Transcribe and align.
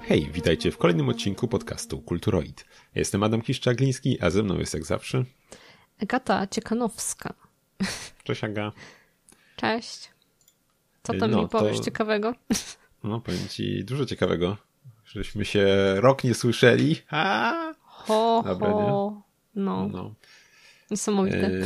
Hej, 0.00 0.30
witajcie 0.32 0.70
w 0.70 0.78
kolejnym 0.78 1.08
odcinku 1.08 1.48
podcastu 1.48 2.00
Kulturoid. 2.02 2.64
Jestem 2.94 3.22
Adam 3.22 3.42
Kiszczagliński, 3.42 4.20
a 4.20 4.30
ze 4.30 4.42
mną 4.42 4.58
jest 4.58 4.74
jak 4.74 4.84
zawsze 4.84 5.24
Agata 6.02 6.46
Ciekanowska. 6.46 7.34
Cześć 8.24 8.44
Aga. 8.44 8.72
Cześć. 9.56 10.10
Co 11.02 11.14
tam 11.14 11.30
No, 11.30 11.42
mi 11.42 11.48
powiesz 11.48 11.78
to- 11.78 11.84
ciekawego? 11.84 12.34
No, 13.04 13.20
powiem 13.20 13.48
ci 13.48 13.84
dużo 13.84 14.06
ciekawego. 14.06 14.56
Żeśmy 15.04 15.44
się 15.44 15.66
rok 15.96 16.24
nie 16.24 16.34
słyszeli. 16.34 16.96
A! 17.10 17.52
Ho, 17.82 18.42
Dobra, 18.46 18.70
ho. 18.70 19.22
No, 19.54 19.88
No. 19.92 20.14
niesamowite. 20.90 21.46
E, 21.46 21.62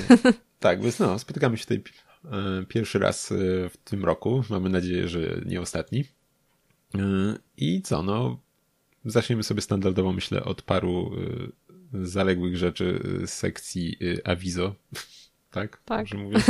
tak, 0.60 0.82
więc 0.82 0.98
no, 0.98 1.18
spotykamy 1.18 1.56
się 1.58 1.62
tutaj 1.64 1.82
e, 2.24 2.64
pierwszy 2.68 2.98
raz 2.98 3.32
e, 3.32 3.34
w 3.68 3.76
tym 3.84 4.04
roku. 4.04 4.42
Mamy 4.50 4.68
nadzieję, 4.68 5.08
że 5.08 5.20
nie 5.46 5.60
ostatni. 5.60 6.04
I 7.56 7.82
co, 7.82 8.02
no, 8.02 8.38
zaczniemy 9.04 9.42
sobie 9.42 9.60
standardowo, 9.60 10.12
myślę, 10.12 10.44
od 10.44 10.62
paru 10.62 11.10
e, 11.94 12.06
zaległych 12.06 12.56
rzeczy 12.56 13.00
z 13.26 13.30
sekcji 13.30 13.96
e, 14.24 14.28
Avizo. 14.28 14.74
tak? 15.50 15.82
Tak. 15.84 15.98
Dobrze 15.98 16.18
mówię? 16.18 16.36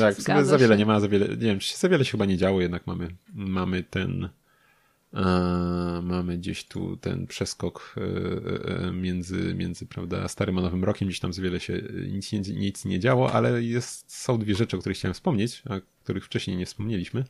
Tak, 0.00 0.16
w 0.16 0.22
sumie 0.22 0.44
za 0.44 0.58
wiele 0.58 0.74
się. 0.74 0.78
nie 0.78 0.86
ma, 0.86 1.00
za 1.00 1.08
wiele, 1.08 1.28
nie 1.28 1.36
wiem, 1.36 1.58
czy 1.58 1.68
się 1.68 1.76
za 1.76 1.88
wiele 1.88 2.04
się 2.04 2.10
chyba 2.10 2.24
nie 2.24 2.36
działo, 2.36 2.60
jednak 2.60 2.86
mamy, 2.86 3.08
mamy 3.34 3.82
ten, 3.82 4.28
e, 5.14 5.20
mamy 6.02 6.38
gdzieś 6.38 6.64
tu 6.64 6.96
ten 6.96 7.26
przeskok 7.26 7.94
e, 7.96 8.86
e, 8.86 8.92
między, 8.92 9.54
między, 9.54 9.86
prawda, 9.86 10.28
starym 10.28 10.58
a 10.58 10.62
nowym 10.62 10.84
rokiem, 10.84 11.08
gdzieś 11.08 11.20
tam 11.20 11.32
za 11.32 11.42
wiele 11.42 11.60
się 11.60 11.82
nic 12.08 12.32
nie, 12.32 12.40
nic 12.40 12.84
nie 12.84 13.00
działo, 13.00 13.32
ale 13.32 13.62
jest, 13.62 14.14
są 14.14 14.38
dwie 14.38 14.54
rzeczy, 14.54 14.76
o 14.76 14.80
których 14.80 14.98
chciałem 14.98 15.14
wspomnieć, 15.14 15.62
a 15.70 15.74
których 16.04 16.24
wcześniej 16.24 16.56
nie 16.56 16.66
wspomnieliśmy, 16.66 17.24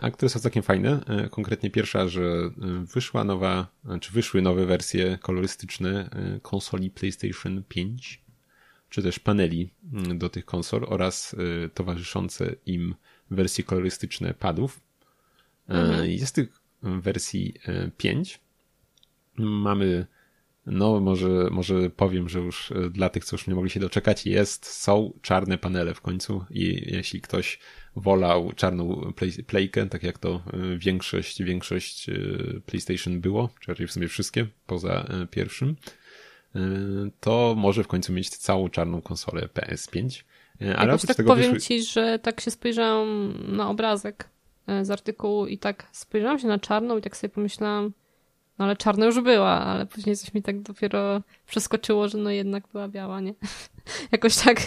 a 0.00 0.10
które 0.10 0.28
są 0.28 0.40
całkiem 0.40 0.62
fajne. 0.62 1.00
E, 1.06 1.28
Konkretnie 1.28 1.70
pierwsza, 1.70 2.08
że 2.08 2.22
e, 2.22 2.50
wyszła 2.94 3.24
nowa, 3.24 3.66
czy 4.00 4.12
wyszły 4.12 4.42
nowe 4.42 4.66
wersje 4.66 5.18
kolorystyczne 5.22 6.10
e, 6.10 6.40
konsoli 6.40 6.90
PlayStation 6.90 7.62
5 7.68 8.22
czy 8.90 9.02
też 9.02 9.18
paneli 9.18 9.70
mm, 9.92 10.18
do 10.18 10.28
tych 10.28 10.44
konsol 10.44 10.86
oraz 10.88 11.36
towarzyszące 11.74 12.54
im 12.66 12.94
wersje 13.30 13.64
kolorystyczne 13.64 14.34
padów. 14.34 14.80
E, 15.68 16.08
Jest 16.08 16.34
tych 16.34 16.60
wersji 16.82 17.54
e, 17.64 17.90
pięć. 17.96 18.40
Mamy, 19.38 20.06
no 20.66 21.00
może, 21.00 21.48
może 21.50 21.90
powiem, 21.90 22.28
że 22.28 22.38
już 22.38 22.72
e, 22.72 22.90
dla 22.90 23.08
tych, 23.08 23.24
co 23.24 23.36
już 23.36 23.46
nie 23.46 23.54
mogli 23.54 23.70
się 23.70 23.80
doczekać, 23.80 24.26
jest, 24.26 24.66
są 24.66 25.12
czarne 25.22 25.58
panele 25.58 25.94
w 25.94 26.00
końcu 26.00 26.44
i 26.50 26.92
jeśli 26.94 27.20
ktoś 27.20 27.58
wolał 27.96 28.52
czarną 28.52 29.12
play, 29.16 29.32
playkę, 29.46 29.86
tak 29.86 30.02
jak 30.02 30.18
to 30.18 30.42
e, 30.52 30.78
większość, 30.78 31.42
większość 31.42 32.08
e, 32.08 32.14
PlayStation 32.66 33.20
było, 33.20 33.50
czy 33.60 33.70
raczej 33.70 33.86
w 33.86 33.92
sumie 33.92 34.08
wszystkie, 34.08 34.46
poza 34.66 35.06
pierwszym, 35.30 35.76
to 37.20 37.54
może 37.56 37.84
w 37.84 37.88
końcu 37.88 38.12
mieć 38.12 38.28
całą 38.28 38.68
czarną 38.68 39.02
konsolę 39.02 39.48
PS5. 39.54 40.22
E, 40.62 40.76
Ale 40.76 40.92
oprócz 40.92 41.08
tak 41.08 41.16
tego 41.16 41.28
powiem 41.28 41.52
wyszły... 41.52 41.60
ci, 41.60 41.82
że 41.82 42.18
tak 42.18 42.40
się 42.40 42.50
spojrzałam 42.50 43.34
na 43.56 43.70
obrazek 43.70 44.28
z 44.82 44.90
artykułu 44.90 45.46
i 45.46 45.58
tak 45.58 45.86
spojrzałam 45.92 46.38
się 46.38 46.48
na 46.48 46.58
czarną 46.58 46.98
i 46.98 47.02
tak 47.02 47.16
sobie 47.16 47.34
pomyślałam, 47.34 47.92
no 48.58 48.64
ale 48.64 48.76
czarna 48.76 49.06
już 49.06 49.20
była, 49.20 49.50
ale 49.50 49.86
później 49.86 50.16
coś 50.16 50.34
mi 50.34 50.42
tak 50.42 50.62
dopiero 50.62 51.22
przeskoczyło, 51.46 52.08
że 52.08 52.18
no 52.18 52.30
jednak 52.30 52.64
była 52.72 52.88
biała, 52.88 53.20
nie? 53.20 53.34
Jakoś 54.12 54.36
tak 54.36 54.60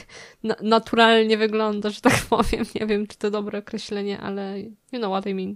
na 0.44 0.56
naturalnie 0.62 1.38
wygląda, 1.38 1.90
że 1.90 2.02
tak 2.02 2.26
powiem. 2.30 2.66
Nie 2.76 2.88
wiem, 2.88 3.08
czy 3.08 3.18
to 3.18 3.32
dobre 3.32 3.60
określenie, 3.60 4.20
ale 4.20 4.62
you 4.62 5.00
know 5.00 5.12
what 5.12 5.26
I 5.26 5.34
mean. 5.34 5.56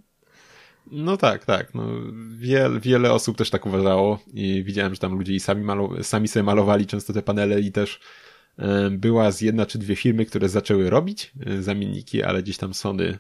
No 0.92 1.18
tak, 1.18 1.46
tak. 1.46 1.74
No, 1.74 1.84
wiele, 2.38 2.80
wiele 2.80 3.14
osób 3.14 3.38
też 3.38 3.50
tak 3.50 3.66
uważało 3.66 4.20
i 4.34 4.64
widziałem, 4.64 4.94
że 4.94 5.00
tam 5.00 5.18
ludzie 5.18 5.34
i 5.34 5.40
sami, 5.40 5.64
malo, 5.64 6.04
sami 6.04 6.28
sobie 6.28 6.44
malowali 6.44 6.86
często 6.86 7.14
te 7.14 7.22
panele 7.22 7.62
i 7.62 7.72
też 7.72 8.00
była 8.92 9.32
z 9.32 9.42
jedna 9.42 9.66
czy 9.66 9.80
dwie 9.80 9.96
firmy, 9.96 10.26
które 10.26 10.50
zaczęły 10.50 10.90
robić 10.90 11.32
e, 11.46 11.62
zamienniki, 11.62 12.24
ale 12.24 12.44
gdzieś 12.44 12.58
tam 12.58 12.74
Sony 12.74 13.20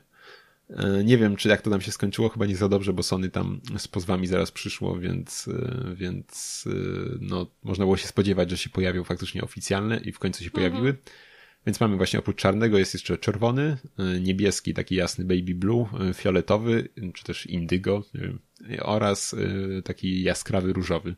nie 1.04 1.18
wiem, 1.18 1.36
czy 1.36 1.50
jak 1.50 1.62
to 1.62 1.70
tam 1.70 1.82
się 1.82 1.92
skończyło, 1.92 2.30
chyba 2.30 2.46
nie 2.46 2.56
za 2.56 2.70
dobrze, 2.70 2.94
bo 2.94 3.04
Sony 3.04 3.30
tam 3.30 3.62
z 3.78 3.88
pozwami 3.88 4.28
zaraz 4.28 4.52
przyszło, 4.52 5.00
więc, 5.00 5.48
e, 5.48 5.96
więc 5.96 6.64
e, 6.68 7.18
no, 7.22 7.48
można 7.64 7.86
było 7.86 7.98
się 7.98 8.08
spodziewać, 8.08 8.50
że 8.50 8.58
się 8.58 8.70
pojawią 8.70 9.04
faktycznie 9.04 9.42
oficjalne 9.42 9.98
i 9.98 10.12
w 10.12 10.20
końcu 10.20 10.44
się 10.44 10.52
pojawiły. 10.52 10.96
Więc 11.66 11.80
mamy 11.80 11.98
właśnie 11.98 12.20
oprócz 12.20 12.38
czarnego 12.38 12.78
jest 12.78 12.94
jeszcze 12.94 13.18
czerwony, 13.18 13.78
niebieski, 14.22 14.74
taki 14.74 14.96
jasny 14.96 15.26
baby 15.26 15.56
blue, 15.56 15.86
fioletowy, 16.14 16.90
czy 17.14 17.24
też 17.24 17.46
indygo 17.46 18.04
oraz 18.82 19.36
taki 19.84 20.24
jaskrawy 20.24 20.74
różowy. 20.74 21.16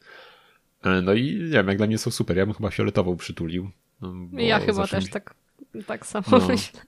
E, 0.84 1.02
No 1.02 1.14
i 1.14 1.36
nie 1.36 1.50
wiem, 1.50 1.68
jak 1.68 1.78
dla 1.78 1.88
mnie 1.88 1.98
są 1.98 2.12
super. 2.12 2.38
Ja 2.38 2.46
bym 2.46 2.56
chyba 2.56 2.72
fioletową 2.72 3.18
przytulił. 3.18 3.72
no, 4.02 4.42
Ja 4.42 4.60
chyba 4.60 4.88
też 4.88 5.06
mi, 5.06 5.10
tak, 5.12 5.36
tak 5.88 6.06
samo 6.06 6.26
No. 6.32 6.48
myślę. 6.48 6.82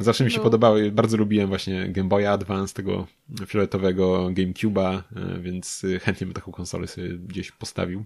Zawsze 0.00 0.24
mi 0.24 0.30
się 0.30 0.36
no. 0.38 0.42
podobały, 0.42 0.90
bardzo 0.92 1.16
lubiłem 1.16 1.48
właśnie 1.48 1.88
Game 1.88 2.08
Boya 2.08 2.26
Advance, 2.26 2.74
tego 2.74 3.06
fioletowego 3.46 4.26
GameCube'a, 4.30 5.02
y, 5.36 5.40
więc 5.40 5.84
y, 5.84 6.00
chętnie 6.00 6.26
bym 6.26 6.34
taką 6.34 6.52
konsolę 6.52 6.86
sobie 6.86 7.08
gdzieś 7.08 7.52
postawił. 7.52 8.04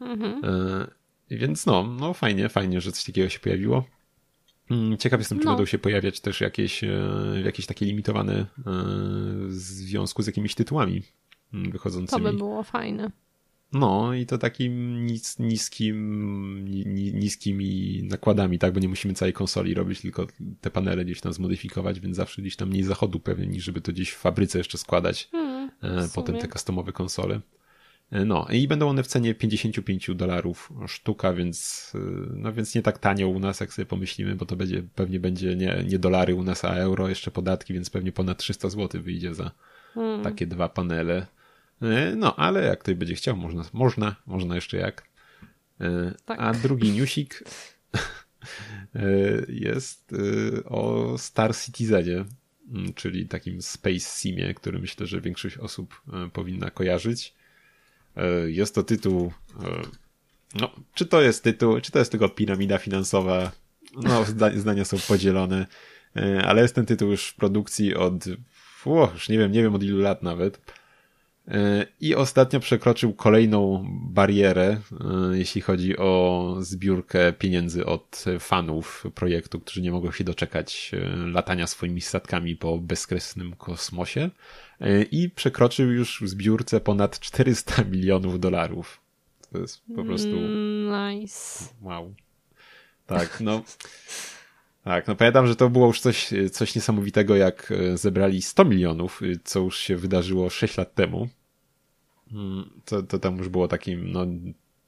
Mhm. 0.00 0.44
E, 0.44 0.86
Więc 1.30 1.66
no, 1.66 1.82
no 2.00 2.14
fajnie, 2.14 2.48
fajnie, 2.48 2.80
że 2.80 2.92
coś 2.92 3.04
takiego 3.04 3.28
się 3.28 3.38
pojawiło. 3.38 3.84
Mm, 4.70 4.96
Ciekaw 4.98 5.20
jestem, 5.20 5.38
czy 5.38 5.44
No. 5.44 5.50
będą 5.50 5.66
się 5.66 5.78
pojawiać 5.78 6.20
też 6.20 6.40
jakieś, 6.40 6.84
e, 6.84 6.90
jakieś 7.44 7.66
takie 7.66 7.86
limitowane 7.86 8.32
e, 8.34 8.46
w 9.46 9.52
związku 9.52 10.22
z 10.22 10.26
jakimiś 10.26 10.54
tytułami 10.54 11.02
mm, 11.54 11.66
To 11.66 11.72
wychodzącymi. 11.72 12.22
by 12.22 12.32
było 12.32 12.62
fajne. 12.62 13.10
No 13.74 14.14
i 14.14 14.26
to 14.26 14.38
takim 14.38 15.06
nis, 15.06 15.38
niskim, 15.38 16.64
ni, 16.64 16.86
ni- 16.86 17.14
niskimi 17.14 18.00
nakładami, 18.10 18.58
tak, 18.58 18.72
bo 18.74 18.80
nie 18.80 18.88
musimy 18.88 19.14
całej 19.14 19.32
konsoli 19.32 19.74
robić, 19.74 20.00
tylko 20.00 20.26
te 20.60 20.70
panele 20.70 21.04
gdzieś 21.04 21.20
tam 21.20 21.32
zmodyfikować, 21.32 22.00
więc 22.00 22.16
zawsze 22.16 22.42
gdzieś 22.42 22.56
tam 22.56 22.68
mniej 22.68 22.82
zachodu 22.82 23.20
pewnie, 23.20 23.46
niż 23.46 23.64
żeby 23.64 23.80
to 23.80 23.92
gdzieś 23.92 24.10
w 24.10 24.16
fabryce 24.18 24.58
jeszcze 24.58 24.78
składać 24.78 25.28
Hmm, 25.32 25.70
e, 25.82 26.08
potem 26.14 26.36
te 26.38 26.48
customowe 26.48 26.92
konsole. 26.92 27.40
E, 28.10 28.24
No 28.24 28.46
i 28.50 28.68
będą 28.68 28.88
one 28.88 29.02
w 29.02 29.06
cenie 29.06 29.34
55 29.34 30.10
dolarów 30.14 30.72
sztuka, 30.86 31.32
więc, 31.32 31.92
e, 31.94 31.98
no 32.36 32.52
więc 32.52 32.74
nie 32.74 32.82
tak 32.82 32.98
tanio 32.98 33.28
u 33.28 33.38
nas, 33.38 33.60
jak 33.60 33.72
sobie 33.72 33.86
pomyślimy, 33.86 34.36
bo 34.36 34.46
to 34.46 34.56
będzie, 34.56 34.82
pewnie 34.94 35.20
będzie 35.20 35.56
nie, 35.56 35.84
nie 35.88 35.98
dolary 35.98 36.34
u 36.34 36.42
nas, 36.42 36.64
a 36.64 36.68
euro, 36.74 37.08
jeszcze 37.08 37.30
podatki, 37.30 37.74
więc 37.74 37.90
pewnie 37.90 38.12
ponad 38.12 38.38
300 38.38 38.68
zł 38.70 39.02
wyjdzie 39.02 39.34
za 39.34 39.50
Hmm. 39.94 40.22
takie 40.22 40.46
dwa 40.46 40.68
panele. 40.68 41.26
E, 41.82 42.16
No, 42.16 42.36
ale 42.36 42.64
jak 42.64 42.78
ktoś 42.80 42.94
będzie 42.94 43.14
chciał, 43.14 43.36
można, 43.36 43.64
można, 43.72 44.16
można 44.26 44.54
jeszcze 44.54 44.76
jak. 44.76 45.02
E, 45.80 46.14
Tak. 46.24 46.40
A 46.40 46.52
drugi 46.52 46.92
newsik 46.92 47.44
e, 47.94 49.00
jest 49.48 50.14
o 50.64 51.14
Star 51.18 51.56
Citizenie, 51.56 52.24
czyli 52.94 53.28
takim 53.28 53.62
Space 53.62 54.18
Simie, 54.20 54.54
który 54.54 54.78
myślę, 54.78 55.06
że 55.06 55.20
większość 55.20 55.58
osób 55.58 56.02
powinna 56.32 56.70
kojarzyć. 56.70 57.34
Jest 58.46 58.74
to 58.74 58.82
tytuł. 58.82 59.32
No, 60.54 60.70
czy 60.94 61.06
to 61.06 61.20
jest 61.22 61.42
tytuł, 61.44 61.80
czy 61.80 61.92
to 61.92 61.98
jest 61.98 62.10
tylko 62.10 62.28
piramida 62.28 62.78
finansowa? 62.78 63.52
No, 64.02 64.24
zda- 64.24 64.58
zdania 64.58 64.84
są 64.84 64.96
podzielone, 65.08 65.66
ale 66.44 66.62
jest 66.62 66.74
ten 66.74 66.86
tytuł 66.86 67.10
już 67.10 67.28
w 67.28 67.34
produkcji 67.36 67.94
od. 67.94 68.24
Ło, 68.86 69.10
już 69.14 69.28
nie 69.28 69.38
wiem, 69.38 69.52
nie 69.52 69.62
wiem 69.62 69.74
od 69.74 69.82
ilu 69.82 69.98
lat 69.98 70.22
nawet. 70.22 70.72
E, 71.48 71.86
I 72.00 72.14
ostatnio 72.14 72.60
przekroczył 72.60 73.12
kolejną 73.12 73.86
barierę, 73.88 74.66
e, 75.32 75.38
jeśli 75.38 75.60
chodzi 75.60 75.98
o 75.98 76.56
zbiórkę 76.60 77.32
pieniędzy 77.32 77.86
od 77.86 78.24
fanów 78.40 79.04
projektu, 79.14 79.60
którzy 79.60 79.82
nie 79.82 79.90
mogą 79.92 80.12
się 80.12 80.24
doczekać 80.24 80.90
e, 80.94 81.16
latania 81.16 81.66
swoimi 81.66 82.00
statkami 82.00 82.56
po 82.56 82.78
bezkresnym 82.78 83.56
kosmosie. 83.56 84.30
I 85.10 85.30
przekroczył 85.30 85.92
już 85.92 86.20
w 86.22 86.28
zbiórce 86.28 86.80
ponad 86.80 87.20
400 87.20 87.84
milionów 87.92 88.40
dolarów. 88.40 89.00
To 89.52 89.58
jest 89.58 89.82
po 89.96 90.04
prostu 90.04 90.36
Nice. 91.10 91.64
wow. 91.82 92.14
Tak, 93.06 93.40
no. 93.40 93.62
Tak, 94.84 95.08
no 95.08 95.14
pamiętam, 95.16 95.46
że 95.46 95.56
to 95.56 95.70
było 95.70 95.86
już 95.86 96.00
coś, 96.00 96.30
coś 96.52 96.74
niesamowitego, 96.74 97.36
jak 97.36 97.72
zebrali 97.94 98.42
100 98.42 98.64
milionów, 98.64 99.20
co 99.44 99.60
już 99.60 99.78
się 99.78 99.96
wydarzyło 99.96 100.50
6 100.50 100.76
lat 100.76 100.94
temu. 100.94 101.28
Mm, 102.34 102.70
To, 102.84 103.02
to 103.02 103.18
tam 103.18 103.38
już 103.38 103.48
było 103.48 103.68
takim, 103.68 104.12
no, 104.12 104.26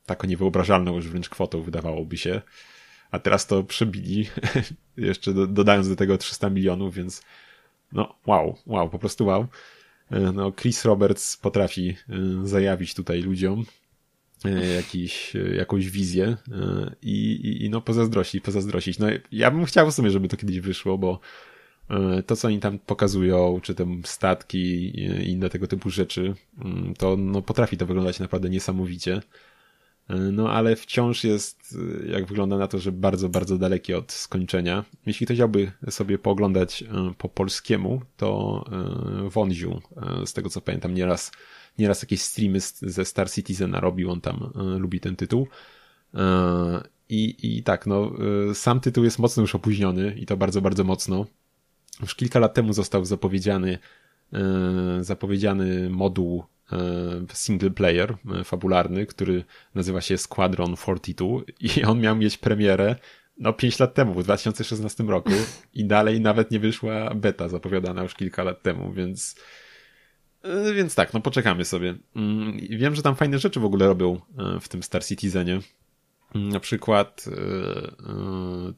taką 0.06 0.28
niewyobrażalną 0.28 0.94
już 0.96 1.08
wręcz 1.08 1.28
kwotą, 1.28 1.62
wydawałoby 1.62 2.16
się. 2.19 2.43
A 3.10 3.19
teraz 3.19 3.46
to 3.46 3.62
przebili, 3.64 4.26
jeszcze 4.96 5.34
do, 5.34 5.46
dodając 5.46 5.88
do 5.88 5.96
tego 5.96 6.19
300 6.19 6.50
milionów, 6.50 6.94
więc 6.94 7.22
no 7.93 8.14
wow, 8.26 8.58
wow, 8.66 8.90
po 8.90 8.98
prostu 8.98 9.26
wow. 9.26 9.46
E, 10.10 10.20
No, 10.20 10.52
Chris 10.52 10.84
Roberts 10.84 11.37
potrafi 11.37 11.96
e, 12.08 12.46
zajawić 12.48 12.94
tutaj 12.94 13.22
ludziom 13.22 13.64
e, 14.44 14.66
jakiś, 14.66 15.32
jakąś 15.56 15.90
wizję 15.90 16.37
i, 17.02 17.32
i, 17.32 17.64
i 17.64 17.70
no 17.70 17.81
pozazdrościć, 17.81 18.44
pozazdrościć. 18.44 18.99
No 18.99 19.06
ja 19.32 19.50
bym 19.50 19.64
chciał 19.64 19.90
w 19.90 19.94
sumie, 19.94 20.10
żeby 20.10 20.28
to 20.28 20.37
kiedyś 20.37 20.60
wyszło, 20.60 20.99
bo 20.99 21.20
to, 22.26 22.36
co 22.36 22.48
oni 22.48 22.60
tam 22.60 22.78
pokazują, 22.78 23.60
czy 23.62 23.74
te 23.74 23.86
statki 24.04 24.58
i 24.58 25.30
inne 25.30 25.50
tego 25.50 25.66
typu 25.66 25.90
rzeczy, 25.90 26.34
mm, 26.64 26.94
to 26.94 27.16
no, 27.16 27.42
potrafi 27.42 27.76
to 27.76 27.86
wyglądać 27.86 28.20
naprawdę 28.20 28.50
niesamowicie. 28.50 29.20
No 30.08 30.50
ale 30.52 30.76
wciąż 30.76 31.24
jest, 31.24 31.78
jak 32.08 32.26
wygląda 32.26 32.58
na 32.58 32.68
to, 32.68 32.78
że 32.78 32.92
bardzo, 32.92 33.28
bardzo 33.28 33.58
dalekie 33.58 33.98
od 33.98 34.12
skończenia. 34.12 34.84
Jeśli 35.06 35.26
ktoś 35.26 35.36
chciałby 35.36 35.72
sobie 35.90 36.18
pooglądać 36.18 36.84
po 37.18 37.28
polskiemu, 37.28 38.02
to 38.16 38.64
Wąziu, 39.30 39.80
z 40.26 40.32
tego 40.32 40.50
co 40.50 40.60
pamiętam, 40.60 40.94
nieraz, 40.94 41.32
nieraz 41.78 42.02
jakieś 42.02 42.22
streamy 42.22 42.58
ze 42.80 43.04
Star 43.04 43.30
Citizena 43.30 43.80
robił, 43.80 44.10
on 44.10 44.20
tam 44.20 44.52
lubi 44.78 45.00
ten 45.00 45.16
tytuł. 45.16 45.48
I, 47.08 47.36
I 47.56 47.62
tak, 47.62 47.86
no, 47.86 48.12
sam 48.54 48.80
tytuł 48.80 49.04
jest 49.04 49.18
mocno 49.18 49.40
już 49.40 49.54
opóźniony 49.54 50.14
i 50.18 50.26
to 50.26 50.36
bardzo, 50.36 50.60
bardzo 50.60 50.84
mocno. 50.84 51.26
Już 52.00 52.14
kilka 52.14 52.38
lat 52.38 52.54
temu 52.54 52.72
został 52.72 53.04
zapowiedziany, 53.04 53.78
zapowiedziany 55.00 55.90
moduł 55.90 56.44
single 57.32 57.70
player 57.70 58.16
fabularny, 58.44 59.06
który 59.06 59.44
nazywa 59.75 60.00
się 60.00 60.19
Squadron 60.19 60.76
42 60.76 61.26
i 61.60 61.84
on 61.90 62.00
miał 62.00 62.16
mieć 62.16 62.38
premierę 62.38 62.96
no 63.38 63.52
5 63.52 63.78
lat 63.78 63.94
temu, 63.94 64.14
w 64.14 64.25
2016 64.25 65.04
roku 65.04 65.31
i 65.75 65.84
dalej 65.84 66.20
nawet 66.20 66.50
nie 66.50 66.60
wyszła 66.60 67.14
beta 67.14 67.48
zapowiadana 67.48 68.02
już 68.02 68.14
kilka 68.14 68.42
lat 68.42 68.62
temu, 68.62 68.92
więc 68.92 69.37
więc 70.75 70.94
tak, 70.94 71.14
no 71.14 71.20
poczekamy 71.20 71.64
sobie. 71.64 71.94
Wiem, 72.70 72.94
że 72.94 73.02
tam 73.02 73.16
fajne 73.16 73.38
rzeczy 73.38 73.60
w 73.60 73.64
ogóle 73.64 73.87
robią 73.87 74.20
w 74.60 74.69
tym 74.69 74.82
Star 74.82 75.04
Citizenie. 75.04 75.60
Na 76.34 76.60
przykład 76.60 77.25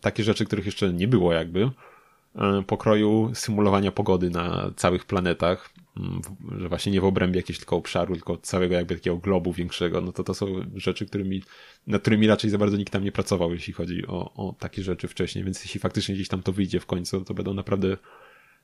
takie 0.01 0.25
rzeczy, 0.25 0.45
których 0.45 0.67
jeszcze 0.67 0.93
nie 0.93 1.09
było 1.09 1.33
jakby 1.33 1.71
pokroju 2.67 3.31
symulowania 3.35 3.93
pogody 3.93 4.31
na 4.31 4.71
całych 4.77 5.05
planetach. 5.05 5.71
Mm, 5.97 6.21
że 6.61 6.69
właśnie 6.69 6.93
nie 6.93 7.01
w 7.01 7.05
obrębie 7.05 7.39
jakiegoś 7.39 7.59
tylko 7.59 7.77
obszaru, 7.77 8.15
tylko 8.15 8.37
całego 8.37 8.75
jakby 8.75 8.95
takiego 8.95 9.17
globu 9.17 9.53
większego, 9.53 10.01
no 10.01 10.13
to 10.13 10.25
to 10.25 10.35
są 10.35 10.47
rzeczy, 10.75 11.07
którymi, 11.07 11.43
nad 11.87 12.03
którymi 12.03 12.27
raczej 12.27 12.51
za 12.51 12.59
bardzo 12.59 12.77
nikt 12.77 12.93
tam 12.93 13.05
nie 13.05 13.13
pracował, 13.13 13.53
jeśli 13.53 13.73
chodzi 13.73 14.07
o, 14.07 14.35
o 14.35 14.55
takie 14.59 14.83
rzeczy 14.83 15.09
wcześniej, 15.09 15.45
więc 15.45 15.65
jeśli 15.65 15.81
faktycznie 15.81 16.15
gdzieś 16.15 16.29
tam 16.29 16.43
to 16.43 16.53
wyjdzie 16.53 16.81
w 16.81 16.87
końcu, 16.87 17.25
to 17.25 17.35
będą 17.35 17.55
naprawdę 17.55 17.97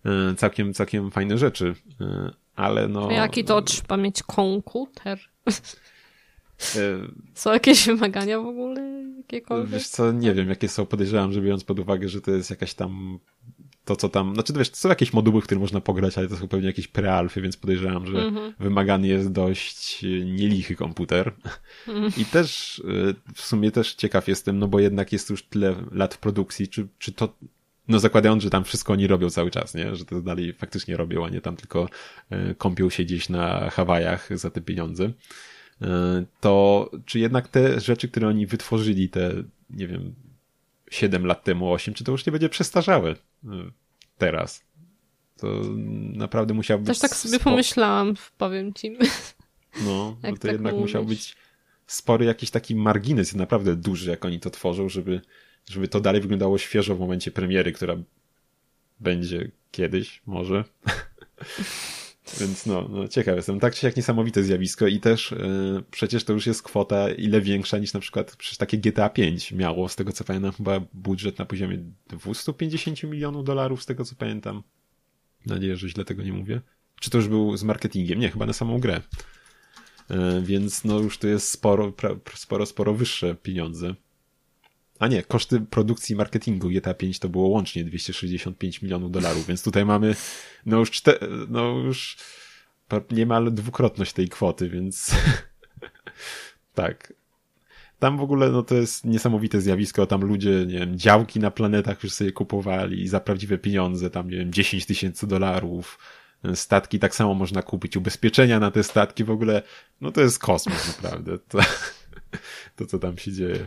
e, 0.05 0.34
całkiem, 0.37 0.75
całkiem 0.75 1.11
fajne 1.11 1.38
rzeczy, 1.38 1.75
e, 2.00 2.31
ale 2.56 2.88
no... 2.88 3.11
Jaki 3.11 3.44
to 3.44 3.62
trzeba 3.62 3.96
mieć 3.96 4.22
komputer? 4.22 5.19
E, 6.76 7.08
są 7.34 7.52
jakieś 7.52 7.87
wymagania 7.87 8.40
w 8.40 8.46
ogóle? 8.46 9.05
Jakiekolwiek? 9.16 9.70
Wiesz 9.70 9.88
co, 9.88 10.12
nie 10.12 10.34
wiem, 10.34 10.49
jakie 10.49 10.69
są, 10.69 10.87
podejrzewam, 10.87 11.32
że 11.32 11.40
biorąc 11.40 11.64
pod 11.64 11.78
uwagę, 11.78 12.08
że 12.08 12.20
to 12.20 12.31
jest 12.31 12.50
jakaś 12.50 12.75
tam 12.75 13.19
to, 13.84 13.96
co 13.96 14.08
tam, 14.08 14.34
znaczy 14.34 14.52
wiesz, 14.52 14.70
to 14.70 14.76
są 14.76 14.88
jakieś 14.88 15.12
moduły, 15.12 15.40
w 15.40 15.44
które 15.44 15.61
można 15.61 15.81
pograć, 15.81 16.19
ale 16.19 16.28
to 16.28 16.37
są 16.37 16.49
pewnie 16.49 16.66
jakieś 16.66 16.88
prealfy, 16.88 17.40
więc 17.40 17.56
podejrzewam, 17.56 18.06
że 18.06 18.19
mm 18.19 18.34
-hmm. 18.34 18.52
wymagany 18.58 19.08
jest 19.08 19.32
dość 19.32 20.05
e, 20.05 20.08
nielichy 20.25 20.76
komputer. 20.76 21.32
Mm. 21.88 22.12
I 22.16 22.25
też 22.25 22.82
e, 23.11 23.14
w 23.34 23.40
sumie 23.40 23.70
też 23.70 23.94
ciekaw 23.94 24.28
jestem, 24.28 24.58
no 24.58 24.69
bo 24.69 24.81
jednak 24.81 25.12
jest 25.12 25.31
już 25.31 25.43
tyle 25.43 25.75
lat 25.93 26.14
w 26.14 26.19
produkcji, 26.19 26.69
czy, 26.69 26.88
czy 26.99 27.12
to, 27.12 27.34
no 27.88 27.99
zakładając, 27.99 28.43
że 28.43 28.50
tam 28.50 28.64
wszystko 28.64 28.93
oni 28.93 29.06
robią 29.06 29.31
cały 29.31 29.50
czas, 29.50 29.75
nie? 29.75 29.96
Że 29.96 30.05
to 30.05 30.22
dalej 30.22 30.52
faktycznie 30.52 30.96
robią, 30.96 31.26
a 31.26 31.31
nie 31.31 31.40
tam 31.40 31.56
tylko 31.56 31.88
kąpią 32.58 32.90
się 32.90 33.05
gdzieś 33.05 33.28
na 33.28 33.70
Hawajach 33.70 34.38
za 34.38 34.50
te 34.50 34.61
pieniądze. 34.61 35.11
To 36.41 36.91
czy 37.06 37.19
jednak 37.19 37.49
te 37.49 37.81
rzeczy, 37.81 38.09
które 38.09 38.29
oni 38.29 38.47
wytworzyli, 38.47 39.09
te, 39.09 39.32
nie 39.71 39.87
wiem, 39.87 40.15
7 40.91 41.26
lat 41.26 41.44
temu, 41.44 41.73
8, 41.73 41.94
czy 41.94 42.05
to 42.05 42.12
już 42.12 42.26
nie 42.26 42.32
będzie 42.32 42.49
przestarzałe 42.49 43.15
teraz. 44.19 44.65
To 45.37 45.47
naprawdę 46.12 46.55
musiał 46.55 46.79
być. 46.79 46.87
Też 46.87 46.99
tak 46.99 47.15
sobie 47.15 47.38
pomyślałam, 47.38 48.15
powiem 48.38 48.75
ci. 48.75 48.97
No, 49.85 50.17
to 50.23 50.37
tak 50.37 50.53
jednak 50.53 50.73
mówisz. 50.73 50.82
musiał 50.82 51.05
być 51.05 51.37
spory 51.87 52.25
jakiś 52.25 52.50
taki 52.50 52.75
margines, 52.75 53.35
naprawdę 53.35 53.76
duży, 53.76 54.11
jak 54.11 54.25
oni 54.25 54.41
to 54.41 54.50
tworzą, 54.50 54.88
żeby, 54.88 55.21
żeby 55.71 55.88
to 55.88 56.00
dalej 56.00 56.21
wyglądało 56.21 56.59
świeżo 56.59 56.97
w 56.97 57.00
momencie 57.00 57.31
premiery, 57.31 57.73
która 57.73 57.97
będzie 59.00 59.50
kiedyś, 59.71 60.23
może. 60.26 60.65
Więc 62.41 62.67
no, 62.67 62.88
no 62.91 63.09
ciekaw 63.09 63.37
jestem. 63.37 63.61
Tak 63.61 63.75
czy 63.75 63.87
jak 63.87 63.97
niesamowite 63.97 64.43
zjawisko 64.43 64.87
i 64.87 65.00
też 65.00 65.31
yy, 65.31 65.82
przecież 65.91 66.25
to 66.25 66.32
już 66.32 66.47
jest 66.47 66.62
kwota 66.62 67.11
ile 67.11 67.41
większa 67.41 67.79
niż 67.79 67.93
na 67.93 68.00
przykład 68.00 68.37
przecież 68.37 68.59
takie 68.59 68.79
GTA 68.79 69.09
5 69.09 69.53
miało, 69.53 69.88
z 69.88 69.97
tego 69.97 70.12
co 70.12 70.25
pamiętam, 70.25 70.53
chyba 70.53 70.81
budżet 70.93 71.38
na 71.38 71.44
poziomie 71.44 71.79
250 72.09 73.03
milionów 73.03 73.44
dolarów, 73.44 73.82
z 73.82 73.87
tego 73.87 74.05
co 74.05 74.15
pamiętam. 74.15 74.62
Nadzieję, 75.47 75.76
że 75.76 75.88
źle 75.88 76.05
tego 76.05 76.23
nie 76.23 76.32
mówię. 76.32 76.61
Czy 77.00 77.11
to 77.11 77.19
już 77.19 77.29
był 77.29 77.56
z 77.56 77.62
marketingiem? 77.62 78.19
Nie, 78.19 78.31
chyba 78.31 78.47
na 78.47 78.53
samą 78.53 78.79
grę. 78.79 79.00
Yy, 80.11 80.43
więc 80.43 80.85
no 80.85 80.99
już 80.99 81.19
to 81.19 81.29
jest 81.29 81.49
sporo, 81.49 81.93
pra, 81.93 82.11
sporo, 82.35 82.67
sporo 82.67 82.94
wyższe 82.94 83.35
pieniądze. 83.35 83.94
A 85.05 85.09
nie, 85.09 85.23
koszty 85.23 85.61
produkcji 85.61 86.12
i 86.12 86.17
marketingu 86.17 86.69
GTA 86.69 86.95
5 86.95 87.19
to 87.19 87.29
było 87.29 87.49
łącznie 87.49 87.85
265 87.85 88.83
milionów 88.83 89.11
dolarów, 89.11 89.47
więc 89.47 89.62
tutaj 89.62 89.85
mamy 89.85 90.15
no 90.67 90.79
już, 90.79 90.91
czte, 90.91 91.19
no 91.49 91.69
już 91.69 92.17
niemal 93.11 93.55
dwukrotność 93.55 94.12
tej 94.12 94.29
kwoty, 94.29 94.69
więc 94.69 95.11
tak. 96.75 97.12
Tam 97.99 98.19
w 98.19 98.21
ogóle 98.21 98.51
no 98.51 98.62
to 98.62 98.75
jest 98.75 99.05
niesamowite 99.05 99.61
zjawisko, 99.61 100.06
tam 100.06 100.21
ludzie, 100.21 100.67
nie 100.67 100.79
wiem, 100.79 100.99
działki 100.99 101.41
na 101.41 101.50
planetach 101.50 102.03
już 102.03 102.12
sobie 102.12 102.33
kupowali 102.33 103.09
za 103.09 103.21
prawdziwe 103.21 103.59
pieniądze, 103.59 104.11
tam 104.11 104.31
nie 104.31 104.37
wiem, 104.37 104.53
10 104.53 104.87
tysięcy 104.87 105.27
dolarów, 105.27 105.99
statki 106.55 106.99
tak 106.99 107.15
samo 107.15 107.35
można 107.35 107.62
kupić, 107.62 107.97
ubezpieczenia 107.97 108.61
na 108.61 108.71
te 108.71 108.83
statki 108.83 109.25
w 109.25 109.31
ogóle, 109.31 109.62
no 110.00 110.12
to 110.12 110.21
jest 110.21 110.39
kosmos 110.39 110.87
naprawdę, 110.87 111.39
to, 111.49 111.59
to 112.77 112.87
co 112.87 112.99
tam 112.99 113.19
się 113.19 113.33
dzieje. 113.33 113.67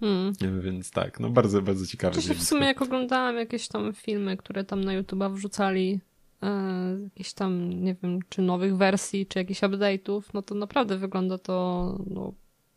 Hmm. 0.00 0.32
Więc 0.60 0.90
tak, 0.90 1.20
no 1.20 1.30
bardzo, 1.30 1.62
bardzo 1.62 1.86
ciekawe. 1.86 2.20
w 2.20 2.42
sumie 2.42 2.66
jak 2.66 2.82
oglądałam 2.82 3.36
jakieś 3.36 3.68
tam 3.68 3.92
filmy, 3.92 4.36
które 4.36 4.64
tam 4.64 4.84
na 4.84 4.92
YouTube 4.92 5.24
wrzucali, 5.30 6.00
e, 6.42 6.98
jakieś 7.04 7.32
tam, 7.32 7.70
nie 7.84 7.96
wiem, 8.02 8.20
czy 8.28 8.42
nowych 8.42 8.76
wersji, 8.76 9.26
czy 9.26 9.38
jakichś 9.38 9.60
update'ów, 9.60 10.22
no 10.34 10.42
to 10.42 10.54
naprawdę 10.54 10.98
wygląda 10.98 11.38
to, 11.38 11.98
no 12.06 12.32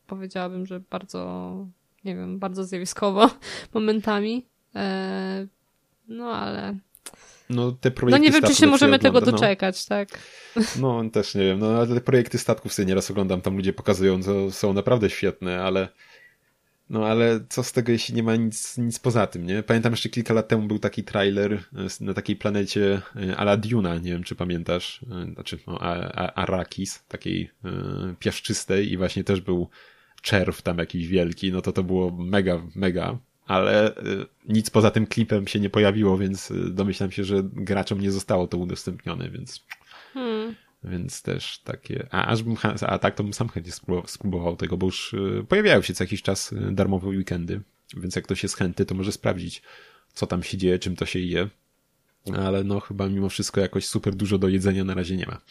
powiedziałabym, 0.08 0.66
że 0.66 0.80
bardzo, 0.80 1.54
nie 2.04 2.16
wiem, 2.16 2.40
bardzo 2.40 2.64
zjawiskowo 2.64 3.30
momentami. 3.74 4.46
E, 4.76 5.48
no 6.08 6.26
ale 6.32 6.78
no, 7.50 7.72
te 7.72 7.92
projekty 7.92 8.20
no 8.20 8.26
nie 8.26 8.32
wiem, 8.32 8.42
czy 8.42 8.56
się 8.56 8.68
możemy 8.68 9.00
tego 9.00 9.20
no. 9.20 9.26
doczekać, 9.26 9.90
no. 9.90 9.96
tak? 9.96 10.10
No, 10.82 11.10
też 11.10 11.36
nie 11.36 11.44
wiem. 11.44 11.60
No, 11.60 11.68
ale 11.68 11.88
te 11.88 12.02
projekty 12.02 12.38
statków 12.38 12.74
sobie 12.74 12.86
nieraz 12.86 13.12
oglądam, 13.12 13.42
tam 13.42 13.56
ludzie 13.56 13.74
pokazują, 13.74 14.24
to 14.24 14.52
są 14.52 14.74
naprawdę 14.74 15.10
świetne, 15.10 15.64
ale 15.64 15.90
no 16.90 17.06
ale 17.06 17.40
co 17.50 17.64
z 17.64 17.72
tego, 17.72 17.92
jeśli 17.92 18.16
nie 18.16 18.24
ma 18.24 18.36
nic, 18.36 18.78
nic 18.78 19.00
poza 19.00 19.28
tym, 19.28 19.46
nie? 19.46 19.64
Pamiętam 19.64 19.94
jeszcze 19.94 20.10
kilka 20.10 20.34
lat 20.34 20.48
temu 20.48 20.68
był 20.68 20.80
taki 20.80 21.04
trailer 21.04 21.54
e, 21.54 21.60
na 22.02 22.14
takiej 22.14 22.36
planecie 22.36 23.02
e, 23.16 23.38
Ala 23.38 23.58
Duna, 23.58 23.96
nie 23.96 24.12
wiem 24.12 24.24
czy 24.24 24.36
pamiętasz, 24.36 25.06
e, 25.12 25.34
znaczy 25.34 25.60
no, 25.68 25.80
takiej 27.08 27.52
piaszczystej 28.20 28.92
i 28.92 28.98
właśnie 28.98 29.24
też 29.24 29.42
był 29.42 29.70
czerw 30.22 30.62
tam 30.62 30.78
jakiś 30.78 31.08
wielki, 31.08 31.52
no 31.52 31.62
to 31.62 31.72
to 31.72 31.84
było 31.84 32.12
mega, 32.12 32.62
mega, 32.76 33.18
ale 33.46 33.94
nic 34.48 34.70
poza 34.70 34.92
tym 34.92 35.08
klipem 35.08 35.48
się 35.48 35.60
nie 35.60 35.70
pojawiło, 35.70 36.18
więc 36.18 36.54
domyślam 36.70 37.12
się, 37.12 37.24
że 37.24 37.44
graczom 37.44 38.02
nie 38.02 38.12
zostało 38.12 38.48
to 38.48 38.58
udostępnione, 38.58 39.30
więc... 39.30 39.66
Hmm. 40.14 40.56
Więc 40.84 41.22
też 41.22 41.60
takie. 41.60 42.08
A 42.12 42.26
aż 42.26 42.44
bym, 42.44 42.56
a 42.82 43.00
tak 43.00 43.16
to 43.16 43.24
bym 43.24 43.34
sam 43.34 43.50
chętnie 43.50 43.72
spróbował 44.06 44.56
tego, 44.56 44.78
bo 44.78 44.86
już 44.86 45.14
y, 45.14 45.46
pojawiają 45.50 45.82
się 45.82 45.94
co 45.94 46.04
jakiś 46.04 46.22
czas 46.22 46.54
y, 46.54 46.72
darmowe 46.72 47.08
weekendy. 47.08 47.62
Więc 47.98 48.16
jak 48.16 48.26
ktoś 48.26 48.44
jest 48.44 48.58
chętny, 48.58 48.86
to 48.86 48.96
może 48.96 49.12
sprawdzić, 49.12 49.62
co 50.14 50.28
tam 50.28 50.44
się 50.44 50.58
dzieje, 50.58 50.80
czym 50.80 50.96
to 50.96 51.06
się 51.06 51.20
je. 51.20 51.50
Ale 52.36 52.64
no, 52.64 52.80
chyba 52.80 53.10
mimo 53.10 53.30
wszystko 53.30 53.62
jakoś 53.62 53.88
super 53.88 54.16
dużo 54.16 54.38
do 54.38 54.48
jedzenia 54.48 54.84
na 54.84 54.94
razie 54.94 55.18
nie 55.18 55.26
ma. 55.26 55.42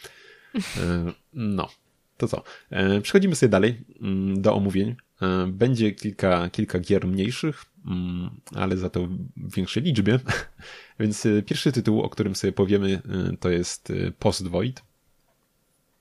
E, 0.77 1.11
no, 1.33 1.69
to 2.17 2.27
co? 2.27 2.43
E, 2.69 3.01
przechodzimy 3.01 3.35
sobie 3.35 3.49
dalej 3.49 3.81
mm, 4.01 4.41
do 4.41 4.55
omówień. 4.55 4.95
E, 5.21 5.47
będzie 5.47 5.91
kilka, 5.91 6.49
kilka 6.49 6.79
gier 6.79 7.07
mniejszych, 7.07 7.65
mm, 7.85 8.29
ale 8.55 8.77
za 8.77 8.89
to 8.89 9.07
w 9.37 9.55
większej 9.55 9.83
liczbie. 9.83 10.19
Więc 10.99 11.27
pierwszy 11.45 11.71
tytuł, 11.71 12.01
o 12.01 12.09
którym 12.09 12.35
sobie 12.35 12.53
powiemy, 12.53 13.01
to 13.39 13.49
jest 13.49 13.93
Post 14.19 14.47
Void. 14.47 14.86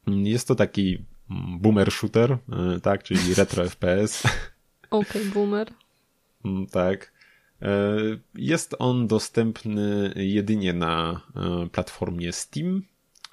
Jest 0.07 0.49
to 0.49 0.55
taki 0.55 1.05
boomer 1.61 1.93
shooter, 1.93 2.33
e, 2.33 2.81
tak, 2.81 3.03
czyli 3.03 3.35
retro 3.35 3.69
FPS. 3.69 4.23
Okej, 4.91 5.23
okay, 5.23 5.25
boomer. 5.25 5.73
Mm, 6.45 6.67
tak. 6.67 7.13
E, 7.63 7.97
jest 8.35 8.75
on 8.79 9.07
dostępny 9.07 10.13
jedynie 10.17 10.73
na 10.73 11.21
e, 11.37 11.69
platformie 11.69 12.33
Steam 12.33 12.83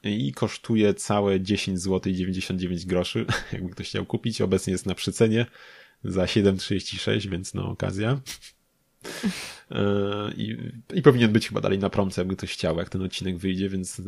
i 0.03 0.33
kosztuje 0.33 0.93
całe 0.93 1.41
10 1.41 1.79
zł 1.79 2.13
99 2.13 2.85
groszy. 2.85 3.25
Jakby 3.53 3.69
ktoś 3.69 3.89
chciał 3.89 4.05
kupić, 4.05 4.41
obecnie 4.41 4.71
jest 4.71 4.85
na 4.85 4.95
przycenie 4.95 5.45
za 6.03 6.25
7,36, 6.25 7.29
więc 7.29 7.53
no 7.53 7.69
okazja. 7.69 8.21
I, 10.37 10.57
I 10.93 11.01
powinien 11.01 11.31
być 11.31 11.47
chyba 11.47 11.61
dalej 11.61 11.79
na 11.79 11.89
promce, 11.89 12.21
jakby 12.21 12.35
ktoś 12.35 12.53
chciał, 12.53 12.77
jak 12.77 12.89
ten 12.89 13.01
odcinek 13.01 13.37
wyjdzie, 13.37 13.69
więc, 13.69 14.01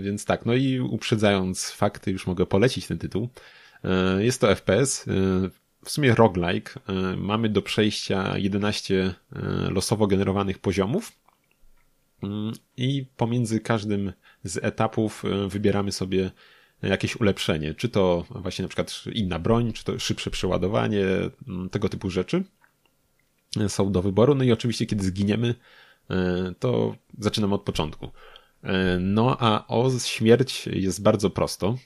więc 0.00 0.24
tak. 0.24 0.46
No 0.46 0.54
i 0.54 0.80
uprzedzając 0.80 1.70
fakty, 1.70 2.10
już 2.10 2.26
mogę 2.26 2.46
polecić 2.46 2.86
ten 2.86 2.98
tytuł. 2.98 3.28
Jest 4.18 4.40
to 4.40 4.54
FPS, 4.54 5.04
w 5.84 5.90
sumie 5.90 6.14
roguelike. 6.14 6.72
Mamy 7.16 7.48
do 7.48 7.62
przejścia 7.62 8.38
11 8.38 9.14
losowo 9.70 10.06
generowanych 10.06 10.58
poziomów 10.58 11.12
i 12.76 13.06
pomiędzy 13.16 13.60
każdym 13.60 14.12
z 14.44 14.64
etapów 14.64 15.22
wybieramy 15.48 15.92
sobie 15.92 16.30
jakieś 16.82 17.16
ulepszenie, 17.16 17.74
czy 17.74 17.88
to 17.88 18.24
właśnie 18.30 18.62
na 18.62 18.68
przykład 18.68 19.04
inna 19.12 19.38
broń, 19.38 19.72
czy 19.72 19.84
to 19.84 19.98
szybsze 19.98 20.30
przeładowanie, 20.30 21.04
mm, 21.48 21.68
tego 21.70 21.88
typu 21.88 22.10
rzeczy 22.10 22.44
są 23.68 23.92
do 23.92 24.02
wyboru. 24.02 24.34
No 24.34 24.44
i 24.44 24.52
oczywiście, 24.52 24.86
kiedy 24.86 25.04
zginiemy, 25.04 25.54
e, 26.10 26.54
to 26.58 26.96
zaczynamy 27.18 27.54
od 27.54 27.62
początku. 27.62 28.10
E, 28.62 28.98
no 29.00 29.36
a 29.40 29.66
o 29.66 29.90
śmierć 29.98 30.66
jest 30.66 31.02
bardzo 31.02 31.30
prosto, 31.30 31.76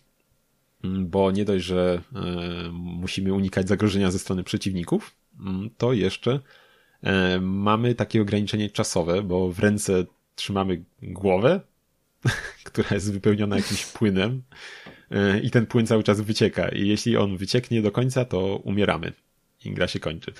bo 0.84 1.30
nie 1.30 1.44
dość, 1.44 1.64
że 1.64 2.02
e, 2.14 2.20
musimy 2.72 3.32
unikać 3.32 3.68
zagrożenia 3.68 4.10
ze 4.10 4.18
strony 4.18 4.44
przeciwników, 4.44 5.16
to 5.78 5.92
jeszcze 5.92 6.40
mamy 7.40 7.94
takie 7.94 8.22
ograniczenie 8.22 8.70
czasowe, 8.70 9.22
bo 9.22 9.52
w 9.52 9.58
ręce 9.58 10.04
trzymamy 10.34 10.84
głowę, 11.02 11.60
która 12.64 12.88
jest 12.90 13.12
wypełniona 13.12 13.56
jakimś 13.56 13.86
płynem 13.86 14.42
i 15.42 15.50
ten 15.50 15.66
płyn 15.66 15.86
cały 15.86 16.02
czas 16.02 16.20
wycieka 16.20 16.68
i 16.68 16.88
jeśli 16.88 17.16
on 17.16 17.36
wycieknie 17.36 17.82
do 17.82 17.90
końca, 17.92 18.24
to 18.24 18.56
umieramy 18.56 19.12
i 19.64 19.72
gra 19.74 19.88
się 19.88 20.00
kończy. 20.00 20.32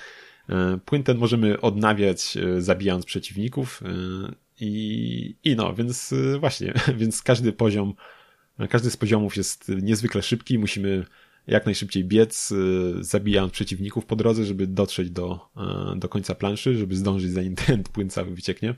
E, 0.49 0.79
płyn 0.85 1.03
ten 1.03 1.17
możemy 1.17 1.61
odnawiać 1.61 2.37
e, 2.37 2.61
zabijając 2.61 3.05
przeciwników 3.05 3.83
e, 3.85 3.91
i, 4.59 5.35
i 5.43 5.55
no, 5.55 5.73
więc 5.73 6.13
właśnie, 6.39 6.73
więc 6.99 7.21
każdy 7.21 7.53
poziom, 7.53 7.93
każdy 8.69 8.91
z 8.91 8.97
poziomów 8.97 9.37
jest 9.37 9.71
niezwykle 9.81 10.21
szybki, 10.21 10.59
musimy 10.59 11.05
jak 11.47 11.65
najszybciej 11.65 12.03
biec, 12.05 12.53
zabijając 12.99 13.53
przeciwników 13.53 14.05
po 14.05 14.15
drodze, 14.15 14.45
żeby 14.45 14.67
dotrzeć 14.67 15.09
do, 15.09 15.39
do 15.95 16.09
końca 16.09 16.35
planszy, 16.35 16.77
żeby 16.77 16.95
zdążyć 16.95 17.31
zanim 17.31 17.55
ten 17.65 17.83
płyn 17.83 18.09
cały 18.09 18.31
wycieknie. 18.31 18.75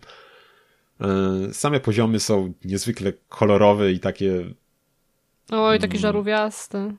Same 1.52 1.80
poziomy 1.80 2.20
są 2.20 2.54
niezwykle 2.66 3.14
kolorowe 3.30 3.92
i 3.92 4.00
takie. 4.00 4.54
Oj, 5.52 5.80
takie 5.80 5.94
mm, 5.94 6.02
żarówiaste. 6.02 6.96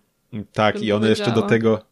Tak, 0.53 0.83
i 0.83 0.93
one 0.93 1.09
jeszcze 1.09 1.33
do 1.33 1.43
tego 1.43 1.85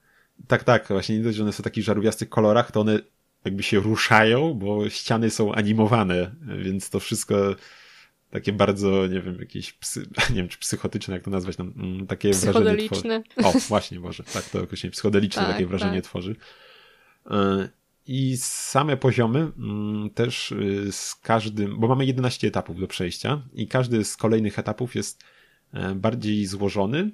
tak, 0.46 0.64
tak, 0.64 0.88
właśnie 0.88 1.18
nie 1.18 1.24
dość, 1.24 1.36
że 1.36 1.42
one 1.42 1.52
są 1.52 1.62
w 1.62 1.64
takich 1.64 1.84
żarówiastych 1.84 2.28
kolorach, 2.28 2.72
to 2.72 2.80
one 2.80 2.98
jakby 3.44 3.62
się 3.62 3.80
ruszają, 3.80 4.54
bo 4.54 4.88
ściany 4.88 5.30
są 5.30 5.52
animowane, 5.52 6.34
więc 6.58 6.90
to 6.90 7.00
wszystko 7.00 7.56
takie 8.30 8.52
bardzo, 8.52 9.06
nie 9.06 9.20
wiem, 9.20 9.36
jakieś 9.40 9.72
psy, 9.72 10.06
nie 10.30 10.36
wiem, 10.36 10.48
czy 10.48 10.58
psychotyczne, 10.58 11.14
jak 11.14 11.24
to 11.24 11.30
nazwać, 11.30 11.56
tam, 11.56 11.72
mm, 11.76 12.06
takie 12.06 12.32
wrażenie 12.32 12.88
tworzy. 12.88 13.22
O, 13.44 13.52
właśnie, 13.68 14.00
może, 14.00 14.22
tak, 14.22 14.44
to 14.44 14.60
jakoś 14.60 14.86
psychodeliczne 14.90 15.42
tak, 15.42 15.52
takie 15.52 15.66
wrażenie 15.66 16.02
tak. 16.02 16.10
tworzy. 16.10 16.36
E, 17.30 17.68
I 18.06 18.36
same 18.36 18.96
poziomy 18.96 19.52
mm, 19.58 20.10
też 20.10 20.52
y, 20.52 20.92
z 20.92 21.14
każdym, 21.14 21.80
bo 21.80 21.88
mamy 21.88 22.06
11 22.06 22.48
etapów 22.48 22.80
do 22.80 22.86
przejścia 22.86 23.42
i 23.52 23.68
każdy 23.68 24.04
z 24.04 24.16
kolejnych 24.16 24.58
etapów 24.58 24.94
jest 24.94 25.24
e, 25.72 25.94
bardziej 25.94 26.46
złożony, 26.46 27.10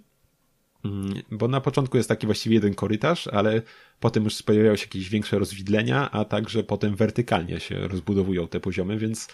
bo 1.31 1.49
na 1.49 1.61
początku 1.61 1.97
jest 1.97 2.09
taki 2.09 2.27
właściwie 2.27 2.55
jeden 2.55 2.75
korytarz, 2.75 3.27
ale 3.27 3.63
potem 4.01 4.25
już 4.25 4.43
pojawiają 4.43 4.77
się 4.77 4.85
jakieś 4.85 5.09
większe 5.09 5.39
rozwidlenia, 5.39 6.11
a 6.11 6.25
także 6.25 6.63
potem 6.63 6.97
wertykalnie 6.97 7.61
się 7.61 7.89
rozbudowują 7.89 8.49
te 8.49 8.61
poziomy, 8.61 8.99
więc 8.99 9.29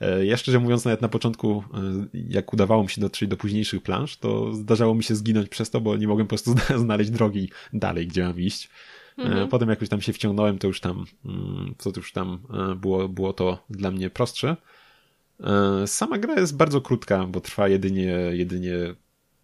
e, 0.00 0.26
ja 0.26 0.36
szczerze 0.36 0.58
mówiąc, 0.58 0.84
nawet 0.84 1.02
na 1.02 1.08
początku, 1.08 1.64
e, 1.74 2.18
jak 2.28 2.52
udawało 2.52 2.82
mi 2.82 2.88
się 2.88 3.00
dotrzeć 3.00 3.28
do 3.28 3.36
późniejszych 3.36 3.82
plansz, 3.82 4.16
to 4.16 4.54
zdarzało 4.54 4.94
mi 4.94 5.04
się 5.04 5.14
zginąć 5.14 5.48
przez 5.48 5.70
to, 5.70 5.80
bo 5.80 5.96
nie 5.96 6.08
mogłem 6.08 6.26
po 6.26 6.28
prostu 6.28 6.54
znaleźć 6.84 7.10
drogi 7.10 7.50
dalej, 7.72 8.06
gdzie 8.06 8.24
mam 8.24 8.40
iść. 8.40 8.70
E, 9.18 9.22
mhm. 9.22 9.48
Potem 9.48 9.68
jak 9.68 9.80
już 9.80 9.90
tam 9.90 10.00
się 10.00 10.12
wciągnąłem, 10.12 10.58
to 10.58 10.66
już 10.66 10.80
tam, 10.80 11.04
mm, 11.24 11.74
to 11.78 11.90
już 11.96 12.12
tam 12.12 12.38
było, 12.76 13.08
było 13.08 13.32
to 13.32 13.64
dla 13.70 13.90
mnie 13.90 14.10
prostsze. 14.10 14.56
Sama 15.86 16.18
gra 16.18 16.40
jest 16.40 16.56
bardzo 16.56 16.80
krótka, 16.80 17.24
bo 17.24 17.40
trwa 17.40 17.68
jedynie, 17.68 18.16
jedynie 18.32 18.74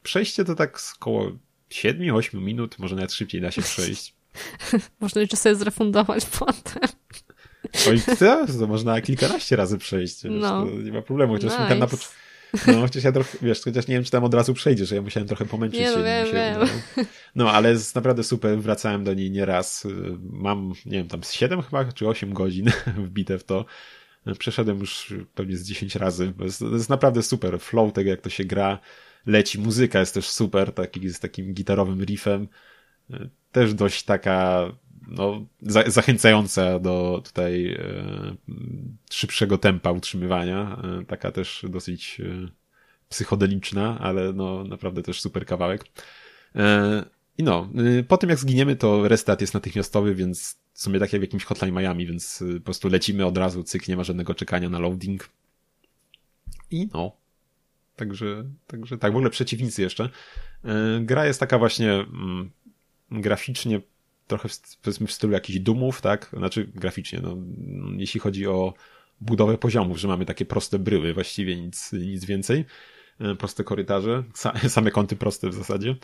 przejście 0.07 0.45
to 0.45 0.55
tak 0.55 0.81
około 1.01 1.33
7-8 1.71 2.41
minut, 2.41 2.79
może 2.79 2.97
nawet 2.97 3.13
szybciej 3.13 3.41
da 3.41 3.51
się 3.51 3.63
przejść. 3.73 4.15
można 5.01 5.21
jeszcze 5.21 5.37
sobie 5.37 5.55
zrefundować 5.55 6.27
potem. 6.39 6.89
Oj, 7.89 8.01
to, 8.19 8.47
to 8.59 8.67
można 8.67 9.01
kilkanaście 9.01 9.57
razy 9.57 9.79
przejść. 9.79 10.21
No. 10.25 10.65
nie 10.65 10.93
ma 10.93 11.03
problemu. 11.03 11.33
Chociaż 11.35 11.53
nice. 11.53 11.69
tam 11.69 11.79
na 11.79 11.87
no, 12.67 12.81
chociaż 12.81 13.05
ja 13.05 13.13
trochę, 13.13 13.39
wiesz, 13.43 13.61
chociaż 13.61 13.87
nie 13.87 13.95
wiem, 13.95 14.05
czy 14.05 14.11
tam 14.11 14.25
od 14.25 14.35
razu 14.35 14.55
przejdziesz, 14.55 14.91
ja 14.91 15.03
musiałem 15.03 15.29
trochę 15.29 15.45
pomęczyć 15.45 15.81
nie, 15.81 15.91
no, 15.91 15.97
się. 15.97 16.03
Wiem, 16.03 16.27
się 16.27 16.33
wiem. 16.33 16.69
No, 17.35 17.53
ale 17.53 17.71
jest 17.71 17.95
naprawdę 17.95 18.25
super, 18.25 18.59
wracałem 18.59 19.05
do 19.05 19.15
niej 19.15 19.31
nieraz. 19.31 19.87
Mam, 20.31 20.73
nie 20.87 20.99
wiem, 20.99 21.09
tam 21.09 21.25
z 21.25 21.33
7 21.33 21.63
chyba, 21.63 21.93
czy 21.93 22.09
8 22.09 22.33
godzin 22.33 22.71
wbite 23.07 23.39
w 23.39 23.45
to. 23.45 23.65
Przeszedłem 24.39 24.79
już 24.79 25.15
pewnie 25.35 25.57
z 25.57 25.67
10 25.67 25.95
razy. 25.95 26.33
To 26.39 26.45
jest, 26.45 26.59
to 26.59 26.73
jest 26.73 26.91
naprawdę 26.91 27.23
super. 27.23 27.61
Flow 27.61 27.93
tego, 27.93 28.11
jak 28.11 28.21
to 28.21 28.31
się 28.31 28.45
gra 28.45 28.79
leci. 29.27 29.59
Muzyka 29.59 30.01
jest 30.01 30.15
też 30.15 30.29
super, 30.29 30.73
taki, 30.73 31.09
z 31.09 31.21
takim 31.21 31.55
gitarowym 31.55 32.05
riffem. 32.05 32.49
Też 33.53 33.75
dość 33.75 34.03
taka 34.03 34.67
no, 35.09 35.47
za, 35.63 35.91
zachęcająca 35.91 36.79
do 36.79 37.23
tutaj 37.25 37.73
e, 37.73 38.37
szybszego 39.11 39.59
tempa 39.59 39.91
utrzymywania. 39.91 40.83
E, 41.01 41.05
taka 41.05 41.33
też 41.33 41.65
dosyć 41.69 42.21
e, 42.21 42.49
psychodeliczna, 43.09 43.99
ale 44.01 44.33
no 44.33 44.65
naprawdę 44.65 45.03
też 45.03 45.21
super 45.21 45.47
kawałek. 45.47 45.85
E, 46.55 47.05
I 47.39 47.43
no, 47.43 47.69
e, 47.99 48.03
po 48.03 48.17
tym 48.17 48.31
jak 48.31 48.39
zginiemy, 48.39 48.77
to 48.77 49.09
restart 49.09 49.41
jest 49.41 49.55
natychmiastowy, 49.55 50.15
więc 50.15 50.59
w 50.73 50.81
sumie 50.81 51.01
tak 51.01 51.13
jak 51.13 51.21
w 51.21 51.23
jakimś 51.23 51.45
Hotline 51.45 51.75
Miami, 51.75 52.07
więc 52.07 52.43
e, 52.43 52.55
po 52.55 52.65
prostu 52.65 52.89
lecimy 52.89 53.27
od 53.27 53.39
razu, 53.39 53.63
cyk, 53.63 53.89
nie 53.89 53.97
ma 53.97 54.05
żadnego 54.05 54.35
czekania 54.35 54.69
na 54.69 54.79
loading. 54.79 55.29
I 56.71 56.89
no, 56.95 57.17
Także, 57.97 58.45
także 58.67 58.99
tak, 58.99 59.13
w 59.13 59.17
ogóle 59.17 59.31
przeciwnicy 59.31 59.83
jeszcze. 59.83 60.09
E, 60.65 61.01
gra 61.01 61.27
jest 61.27 61.41
taka 61.41 61.59
właśnie 61.59 61.93
mm, 61.93 62.51
graficznie 63.11 63.81
trochę 64.27 64.49
w, 64.49 64.59
powiedzmy 64.83 65.07
w 65.07 65.13
stylu 65.13 65.33
jakichś 65.33 65.59
dumów, 65.59 66.01
tak? 66.01 66.31
Znaczy 66.37 66.69
graficznie, 66.75 67.21
no, 67.23 67.37
jeśli 67.97 68.21
chodzi 68.21 68.47
o 68.47 68.75
budowę 69.21 69.59
poziomów, 69.59 69.99
że 69.99 70.09
mamy 70.09 70.25
takie 70.25 70.45
proste 70.45 70.79
bryły, 70.79 71.15
właściwie 71.15 71.61
nic, 71.61 71.93
nic 71.93 72.25
więcej. 72.25 72.65
E, 73.21 73.35
proste 73.35 73.65
korytarze, 73.65 74.25
same 74.69 74.91
kąty 74.91 75.17
proste 75.17 75.49
w 75.49 75.55
zasadzie. 75.55 75.97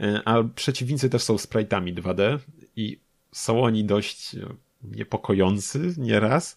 E, 0.00 0.22
a 0.24 0.44
przeciwnicy 0.44 1.10
też 1.10 1.22
są 1.22 1.36
sprite'ami 1.36 1.94
2D 1.94 2.38
i 2.76 2.98
są 3.32 3.62
oni 3.62 3.84
dość 3.84 4.36
niepokojący 4.82 5.94
nieraz 5.98 6.56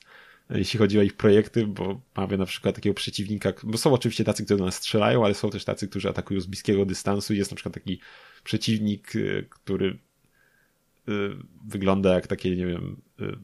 jeśli 0.49 0.79
chodzi 0.79 0.99
o 0.99 1.01
ich 1.01 1.13
projekty, 1.13 1.67
bo 1.67 2.01
mamy 2.15 2.37
na 2.37 2.45
przykład 2.45 2.75
takiego 2.75 2.93
przeciwnika, 2.93 3.53
bo 3.63 3.77
są 3.77 3.93
oczywiście 3.93 4.23
tacy, 4.23 4.45
którzy 4.45 4.57
do 4.57 4.65
nas 4.65 4.75
strzelają, 4.75 5.25
ale 5.25 5.33
są 5.33 5.49
też 5.49 5.65
tacy, 5.65 5.87
którzy 5.87 6.09
atakują 6.09 6.41
z 6.41 6.45
bliskiego 6.45 6.85
dystansu. 6.85 7.33
Jest 7.33 7.51
na 7.51 7.55
przykład 7.55 7.73
taki 7.73 7.99
przeciwnik, 8.43 9.15
y, 9.15 9.47
który 9.49 9.87
y, 9.87 11.29
wygląda 11.65 12.13
jak 12.13 12.27
takie, 12.27 12.55
nie 12.55 12.67
wiem, 12.67 13.01
y, 13.21 13.37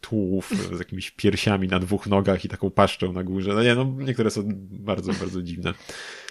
tułów 0.00 0.52
z 0.76 0.78
jakimiś 0.78 1.10
piersiami 1.10 1.68
na 1.68 1.78
dwóch 1.78 2.06
nogach 2.06 2.44
i 2.44 2.48
taką 2.48 2.70
paszczą 2.70 3.12
na 3.12 3.24
górze. 3.24 3.54
No 3.54 3.62
nie, 3.62 3.74
no 3.74 3.94
niektóre 3.98 4.30
są 4.30 4.42
bardzo, 4.70 5.12
bardzo 5.12 5.42
dziwne. 5.42 5.74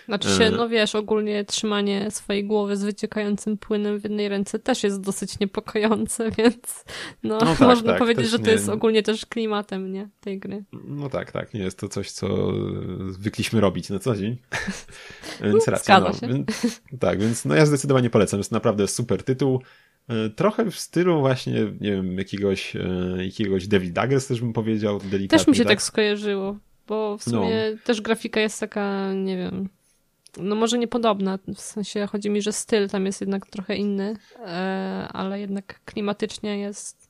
Znaczy 0.07 0.29
się, 0.29 0.43
e. 0.43 0.51
no 0.51 0.69
wiesz, 0.69 0.95
ogólnie 0.95 1.45
trzymanie 1.45 2.11
swojej 2.11 2.45
głowy 2.45 2.77
z 2.77 2.83
wyciekającym 2.83 3.57
płynem 3.57 3.99
w 3.99 4.03
jednej 4.03 4.29
ręce 4.29 4.59
też 4.59 4.83
jest 4.83 5.01
dosyć 5.01 5.39
niepokojące, 5.39 6.31
więc 6.37 6.85
no, 7.23 7.37
no 7.39 7.55
tak, 7.55 7.59
można 7.59 7.91
tak, 7.91 7.99
powiedzieć, 7.99 8.29
że 8.29 8.39
to 8.39 8.45
nie... 8.45 8.51
jest 8.51 8.69
ogólnie 8.69 9.03
też 9.03 9.25
klimatem, 9.25 9.91
nie, 9.91 10.09
tej 10.21 10.39
gry. 10.39 10.63
No 10.87 11.09
tak, 11.09 11.31
tak, 11.31 11.53
nie 11.53 11.61
jest 11.61 11.79
to 11.79 11.89
coś, 11.89 12.11
co 12.11 12.53
zwykliśmy 13.09 13.61
robić 13.61 13.89
na 13.89 13.99
co 13.99 14.15
dzień. 14.15 14.37
więc 15.43 15.67
racja, 15.67 15.99
no, 15.99 16.11
tak, 16.99 17.19
więc 17.19 17.45
no 17.45 17.55
ja 17.55 17.65
zdecydowanie 17.65 18.09
polecam, 18.09 18.39
jest 18.39 18.51
naprawdę 18.51 18.87
super 18.87 19.23
tytuł. 19.23 19.61
E, 20.09 20.29
trochę 20.29 20.71
w 20.71 20.79
stylu 20.79 21.19
właśnie, 21.19 21.53
nie 21.53 21.91
wiem, 21.91 22.17
jakiegoś, 22.17 22.75
e, 22.75 22.79
jakiegoś 23.25 23.67
David 23.67 23.93
Daggers 23.93 24.27
też 24.27 24.41
bym 24.41 24.53
powiedział, 24.53 24.99
delikatnie. 24.99 25.27
Też 25.27 25.47
mi 25.47 25.55
się 25.55 25.63
tak, 25.63 25.71
tak 25.71 25.81
skojarzyło, 25.81 26.57
bo 26.87 27.17
w 27.17 27.23
sumie 27.23 27.71
no. 27.71 27.77
też 27.83 28.01
grafika 28.01 28.39
jest 28.39 28.59
taka, 28.59 29.13
nie 29.13 29.37
wiem, 29.37 29.69
no 30.39 30.55
może 30.55 30.77
niepodobna, 30.77 31.39
w 31.55 31.61
sensie 31.61 32.07
chodzi 32.11 32.29
mi, 32.29 32.41
że 32.41 32.51
styl 32.51 32.89
tam 32.89 33.05
jest 33.05 33.21
jednak 33.21 33.45
trochę 33.45 33.75
inny, 33.75 34.15
e, 34.45 35.07
ale 35.13 35.39
jednak 35.39 35.81
klimatycznie 35.85 36.59
jest 36.59 37.07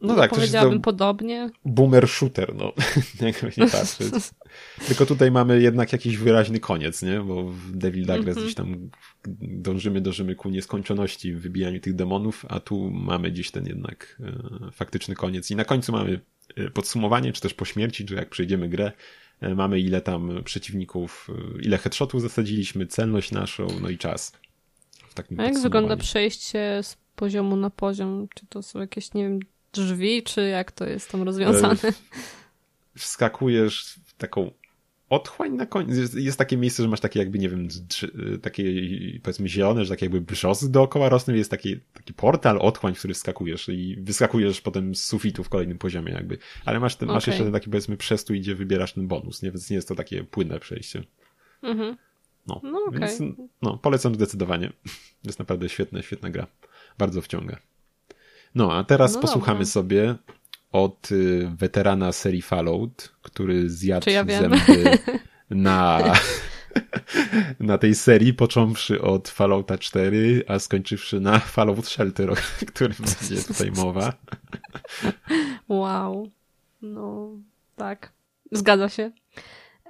no 0.00 0.14
tak, 0.14 0.30
powiedziałabym 0.30 0.80
podobnie. 0.80 1.50
Boomer 1.64 2.08
shooter, 2.08 2.54
no, 2.54 2.72
jak 3.26 3.56
nie 3.56 3.66
patrzeć. 3.66 4.14
Tylko 4.88 5.06
tutaj 5.06 5.30
mamy 5.30 5.60
jednak 5.60 5.92
jakiś 5.92 6.16
wyraźny 6.16 6.60
koniec, 6.60 7.02
nie? 7.02 7.20
Bo 7.20 7.44
w 7.48 7.76
Devil 7.76 8.06
Douglas 8.06 8.36
-hmm. 8.36 8.42
gdzieś 8.42 8.54
tam 8.54 8.90
dążymy, 9.40 10.00
dążymy 10.00 10.34
ku 10.34 10.48
nieskończoności 10.48 11.34
w 11.34 11.40
wybijaniu 11.40 11.80
tych 11.80 11.94
demonów, 11.94 12.46
a 12.48 12.60
tu 12.60 12.90
mamy 12.90 13.30
gdzieś 13.30 13.50
ten 13.50 13.66
jednak 13.66 14.20
e, 14.20 14.70
faktyczny 14.72 15.14
koniec. 15.14 15.50
I 15.50 15.56
na 15.56 15.64
końcu 15.64 15.92
mamy 15.92 16.20
podsumowanie, 16.74 17.32
czy 17.32 17.40
też 17.40 17.54
po 17.54 17.64
śmierci, 17.64 18.04
czy 18.04 18.14
jak 18.14 18.30
przejdziemy 18.30 18.68
grę, 18.68 18.92
mamy 19.42 19.80
ile 19.80 20.00
tam 20.00 20.44
przeciwników, 20.44 21.30
ile 21.62 21.78
headshotów 21.78 22.22
zasadziliśmy, 22.22 22.86
celność 22.86 23.32
naszą, 23.32 23.66
no 23.80 23.88
i 23.88 23.98
czas. 23.98 24.32
A 25.38 25.42
jak 25.42 25.58
wygląda 25.60 25.96
przejście 25.96 26.80
z 26.82 26.96
poziomu 27.16 27.56
na 27.56 27.70
poziom? 27.70 28.28
Czy 28.34 28.46
to 28.46 28.62
są 28.62 28.80
jakieś, 28.80 29.14
nie 29.14 29.22
wiem, 29.22 29.40
drzwi, 29.72 30.22
czy 30.22 30.48
jak 30.48 30.72
to 30.72 30.86
jest 30.86 31.10
tam 31.10 31.22
rozwiązane? 31.22 31.76
Wskakujesz 32.96 33.98
w 34.04 34.14
taką 34.14 34.50
otchłań 35.14 35.52
na 35.52 35.66
końcu. 35.66 36.00
Jest, 36.00 36.14
jest, 36.14 36.38
takie 36.38 36.56
miejsce, 36.56 36.82
że 36.82 36.88
masz 36.88 37.00
takie 37.00 37.18
jakby, 37.18 37.38
nie 37.38 37.48
wiem, 37.48 37.68
takie 38.42 38.64
powiedzmy 39.22 39.48
zielone, 39.48 39.84
że 39.84 39.90
takie 39.90 40.06
jakby 40.06 40.20
brzozy 40.20 40.72
dookoła 40.72 41.08
rosną 41.08 41.34
jest 41.34 41.50
taki, 41.50 41.80
taki 41.94 42.14
portal, 42.14 42.58
otchłań, 42.60 42.94
w 42.94 42.98
który 42.98 43.14
wskakujesz 43.14 43.68
i 43.68 43.96
wyskakujesz 44.00 44.60
potem 44.60 44.94
z 44.94 45.04
sufitu 45.04 45.44
w 45.44 45.48
kolejnym 45.48 45.78
poziomie 45.78 46.12
jakby. 46.12 46.38
Ale 46.64 46.80
masz, 46.80 46.96
ten, 46.96 47.08
okay. 47.08 47.16
masz 47.16 47.26
jeszcze 47.26 47.42
ten 47.42 47.52
taki 47.52 47.70
powiedzmy 47.70 47.96
przestój, 47.96 48.40
gdzie 48.40 48.54
wybierasz 48.54 48.92
ten 48.92 49.08
bonus, 49.08 49.42
nie? 49.42 49.50
Więc 49.50 49.70
nie 49.70 49.76
jest 49.76 49.88
to 49.88 49.94
takie 49.94 50.24
płynne 50.24 50.60
przejście. 50.60 51.04
Mhm. 51.62 51.96
No, 52.46 52.60
no, 52.64 52.78
okay. 52.88 53.00
więc 53.00 53.22
no, 53.62 53.78
polecam 53.78 54.14
zdecydowanie. 54.14 54.72
Jest 55.24 55.38
naprawdę 55.38 55.68
świetna, 55.68 56.02
świetna 56.02 56.30
gra. 56.30 56.46
Bardzo 56.98 57.22
wciąga. 57.22 57.60
No, 58.54 58.72
a 58.72 58.84
teraz 58.84 59.14
no 59.14 59.20
posłuchamy 59.20 59.58
dobra. 59.58 59.72
sobie 59.72 60.14
od 60.74 61.12
y, 61.12 61.50
weterana 61.56 62.12
serii 62.12 62.42
Fallout, 62.42 63.12
który 63.22 63.70
zjadł 63.70 64.10
ja 64.10 64.24
zęby 64.24 64.98
na, 65.50 66.12
na 67.60 67.78
tej 67.78 67.94
serii, 67.94 68.34
począwszy 68.34 69.02
od 69.02 69.28
Fallouta 69.28 69.78
4, 69.78 70.44
a 70.48 70.58
skończywszy 70.58 71.20
na 71.20 71.38
Fallout 71.38 71.86
Shelter, 71.86 72.30
o 72.30 72.34
którym 72.74 72.96
będzie 73.00 73.42
tutaj 73.42 73.70
mowa. 73.70 74.12
Wow. 75.68 76.30
No, 76.82 77.28
tak. 77.76 78.12
Zgadza 78.52 78.88
się. 78.88 79.10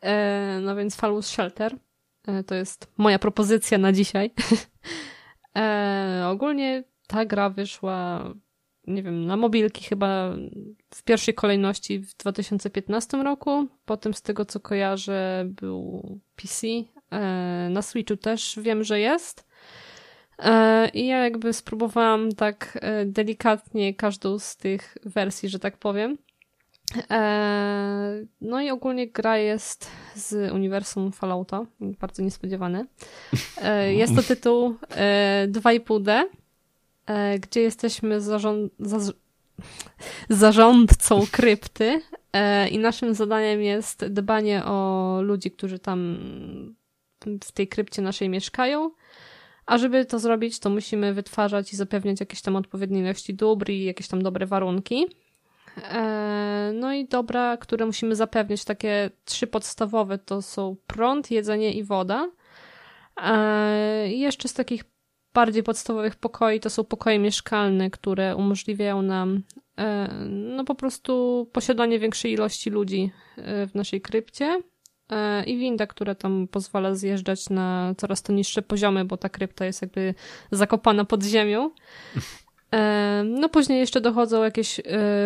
E, 0.03 0.59
no 0.63 0.77
więc 0.77 0.97
Fallout 0.97 1.27
Shelter 1.27 1.77
e, 2.27 2.45
to 2.45 2.55
jest 2.55 2.93
moja 2.97 3.19
propozycja 3.19 3.79
na 3.79 3.93
dzisiaj. 3.93 4.31
E, 5.57 6.25
ogólnie 6.29 6.85
ta 7.07 7.25
gra 7.25 7.51
wyszła 7.51 8.31
nie 8.87 9.03
wiem, 9.03 9.27
na 9.27 9.37
mobilki 9.37 9.85
chyba 9.85 10.31
w 10.95 11.03
pierwszej 11.03 11.35
kolejności 11.35 11.99
w 11.99 12.17
2015 12.17 13.23
roku. 13.23 13.67
Potem 13.85 14.15
z 14.15 14.23
tego 14.23 14.45
co 14.45 14.61
kojarzę 14.61 15.45
był 15.49 16.03
PC. 16.37 16.67
E, 17.11 17.69
na 17.71 17.83
Switchu 17.83 18.17
też 18.17 18.59
wiem, 18.63 18.85
że 18.85 19.01
jest. 19.01 19.47
E, 20.39 20.89
I 20.89 21.07
ja 21.07 21.19
jakby 21.19 21.53
spróbowałam 21.53 22.33
tak 22.33 22.79
e, 22.83 23.07
delikatnie 23.07 23.95
każdą 23.95 24.39
z 24.39 24.57
tych 24.57 24.99
wersji, 25.05 25.49
że 25.49 25.59
tak 25.59 25.77
powiem. 25.77 26.19
No 28.41 28.61
i 28.61 28.71
ogólnie 28.71 29.09
gra 29.11 29.39
jest 29.39 29.91
z 30.15 30.53
uniwersum 30.53 31.13
Fallouta, 31.13 31.67
bardzo 31.81 32.23
niespodziewane. 32.23 32.87
Jest 33.89 34.17
to 34.17 34.23
tytuł 34.23 34.77
2,5D 35.49 36.11
E, 36.11 36.25
gdzie 37.41 37.61
jesteśmy 37.61 38.21
zarząd, 38.21 38.73
za, 38.79 39.13
zarządcą 40.29 41.27
krypty 41.33 42.01
e, 42.33 42.69
i 42.69 42.79
naszym 42.79 43.15
zadaniem 43.15 43.63
jest 43.63 44.07
dbanie 44.07 44.65
o 44.65 45.19
ludzi, 45.23 45.51
którzy 45.51 45.79
tam 45.79 46.19
w 47.45 47.53
tej 47.53 47.69
krypcie 47.69 48.03
naszej 48.03 48.29
mieszkają. 48.29 48.91
A 49.67 49.79
żeby 49.79 50.05
to 50.05 50.19
zrobić, 50.19 50.59
to 50.59 50.71
musimy 50.71 51.15
wytwarzać 51.15 51.73
i 51.73 51.77
zapewniać 51.77 52.21
jakieś 52.21 52.43
tam 52.43 52.57
odpowiednie 52.57 53.01
ilości 53.01 53.35
dóbr 53.35 53.71
i 53.71 53.85
jakieś 53.85 54.09
tam 54.09 54.23
dobre 54.23 54.47
warunki. 54.47 55.07
E, 55.93 56.73
no 56.75 56.93
i 56.93 57.09
dobra, 57.09 57.57
które 57.57 57.87
musimy 57.87 58.17
zapewniać, 58.17 58.65
takie 58.65 59.11
trzy 59.25 59.47
podstawowe 59.47 60.19
to 60.19 60.43
są 60.43 60.77
prąd, 60.87 61.31
jedzenie 61.31 61.73
i 61.73 61.85
woda. 61.85 62.31
I 64.09 64.21
jeszcze 64.21 64.49
z 64.49 64.55
takich 64.55 64.85
bardziej 65.35 65.63
podstawowych 65.63 66.17
pokoi 66.17 66.61
to 66.61 66.71
są 66.71 66.85
pokoje 66.85 67.19
mieszkalne, 67.19 67.91
które 67.91 68.37
umożliwiają 68.37 69.03
nam 69.03 69.43
e, 69.79 70.09
no 70.29 70.65
po 70.65 70.75
prostu 70.75 71.47
posiadanie 71.53 71.99
większej 71.99 72.33
ilości 72.33 72.71
ludzi 72.71 73.11
e, 73.37 73.67
w 73.67 73.75
naszej 73.75 74.01
krypcie 74.01 74.61
e, 75.11 75.45
i 75.45 75.59
winda, 75.59 75.87
która 75.87 76.15
tam 76.15 76.49
pozwala 76.49 76.95
zjeżdżać 76.95 77.51
na 77.51 77.95
coraz 77.97 78.23
to 78.23 78.33
niższe 78.33 78.63
poziomy, 78.63 79.05
bo 79.05 79.17
ta 79.17 79.29
krypta 79.29 79.65
jest 79.65 79.83
jakby 79.83 80.15
zakopana 80.51 81.05
pod 81.05 81.23
ziemią. 81.23 81.71
No 83.25 83.49
później 83.49 83.79
jeszcze 83.79 84.01
dochodzą 84.01 84.45
jakieś 84.45 84.81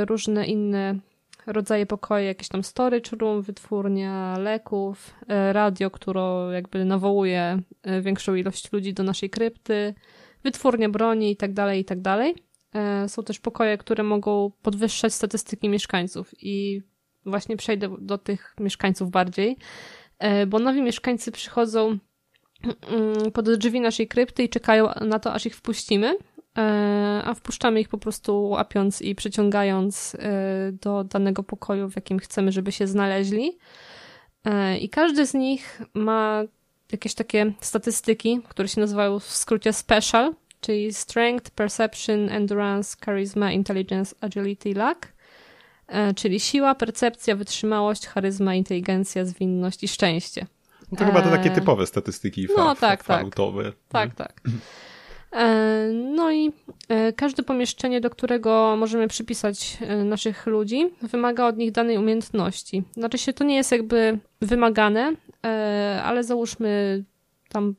różne 0.06 0.46
inne 0.46 0.98
rodzaje 1.48 1.86
pokoje, 1.86 2.24
jakieś 2.24 2.48
tam 2.48 2.64
storage 2.64 3.16
room, 3.16 3.42
wytwórnia 3.42 4.38
leków, 4.38 5.14
e, 5.28 5.52
radio, 5.52 5.90
które 5.90 6.50
jakby 6.52 6.84
nawołuje 6.84 7.62
e, 7.82 8.00
większą 8.00 8.34
ilość 8.34 8.72
ludzi 8.72 8.94
do 8.94 9.02
naszej 9.02 9.30
krypty, 9.30 9.94
wytwórnia 10.44 10.88
broni 10.88 11.30
i 11.30 11.36
tak 11.36 11.52
dalej, 11.52 11.80
i 11.80 11.84
tak. 11.84 11.98
E, 12.74 13.08
są 13.08 13.22
też 13.22 13.40
pokoje, 13.40 13.78
które 13.78 14.04
mogą 14.04 14.50
podwyższać 14.62 15.14
statystyki 15.14 15.68
mieszkańców 15.68 16.34
i 16.42 16.82
właśnie 17.26 17.56
przejdę 17.56 17.96
do 18.00 18.18
tych 18.18 18.54
mieszkańców 18.60 19.10
bardziej, 19.10 19.56
bo 20.46 20.58
nowi 20.58 20.82
mieszkańcy 20.82 21.32
przychodzą 21.32 21.98
mm, 22.62 23.32
pod 23.32 23.50
drzwi 23.50 23.80
naszej 23.80 24.08
krypty 24.08 24.42
i 24.42 24.48
czekają 24.48 24.88
na 25.00 25.18
to, 25.18 25.32
aż 25.32 25.46
ich 25.46 25.56
wpuścimy. 25.56 26.16
E, 26.58 27.22
a 27.24 27.34
wpuszczamy 27.34 27.80
ich 27.80 27.88
po 27.88 27.98
prostu 27.98 28.48
łapiąc 28.48 29.02
i 29.02 29.14
przyciągając 29.14 30.14
e, 30.14 30.72
do 30.72 31.04
danego 31.04 31.42
pokoju, 31.42 31.90
w 31.90 31.96
jakim 31.96 32.18
chcemy, 32.18 32.52
żeby 32.52 32.72
się 32.72 32.86
znaleźli. 32.86 33.58
E, 34.44 34.78
I 34.78 34.88
każdy 34.88 35.26
z 35.26 35.34
nich 35.34 35.82
ma 35.94 36.42
jakieś 36.92 37.14
takie 37.14 37.52
statystyki, 37.60 38.40
które 38.48 38.68
się 38.68 38.80
nazywają 38.80 39.18
w 39.18 39.24
skrócie 39.24 39.72
special, 39.72 40.34
czyli 40.60 40.92
strength, 40.92 41.50
perception, 41.50 42.28
endurance, 42.30 42.96
charisma, 43.04 43.52
intelligence, 43.52 44.16
agility, 44.20 44.74
luck, 44.74 45.12
czyli 46.16 46.40
siła, 46.40 46.74
percepcja, 46.74 47.36
wytrzymałość, 47.36 48.06
charyzma, 48.06 48.54
inteligencja, 48.54 49.24
zwinność 49.24 49.82
i 49.82 49.88
szczęście. 49.88 50.46
No 50.92 50.98
to 50.98 51.04
chyba 51.04 51.22
to 51.22 51.30
takie 51.30 51.50
typowe 51.50 51.86
statystyki 51.86 52.48
no, 52.56 52.74
tak, 52.74 53.04
tak. 53.04 53.22
Tak, 53.88 54.14
tak. 54.14 54.40
E, 55.32 55.90
no 55.92 56.32
i 56.32 56.52
e, 56.88 57.12
każde 57.12 57.42
pomieszczenie, 57.42 58.00
do 58.00 58.10
którego 58.10 58.76
możemy 58.78 59.08
przypisać 59.08 59.78
e, 59.80 60.04
naszych 60.04 60.46
ludzi, 60.46 60.90
wymaga 61.02 61.46
od 61.46 61.56
nich 61.56 61.72
danej 61.72 61.98
umiejętności. 61.98 62.82
Znaczy 62.92 63.18
się, 63.18 63.32
to 63.32 63.44
nie 63.44 63.56
jest 63.56 63.72
jakby 63.72 64.18
wymagane, 64.40 65.12
ale 66.04 66.24
załóżmy 66.24 67.04
tam 67.48 67.74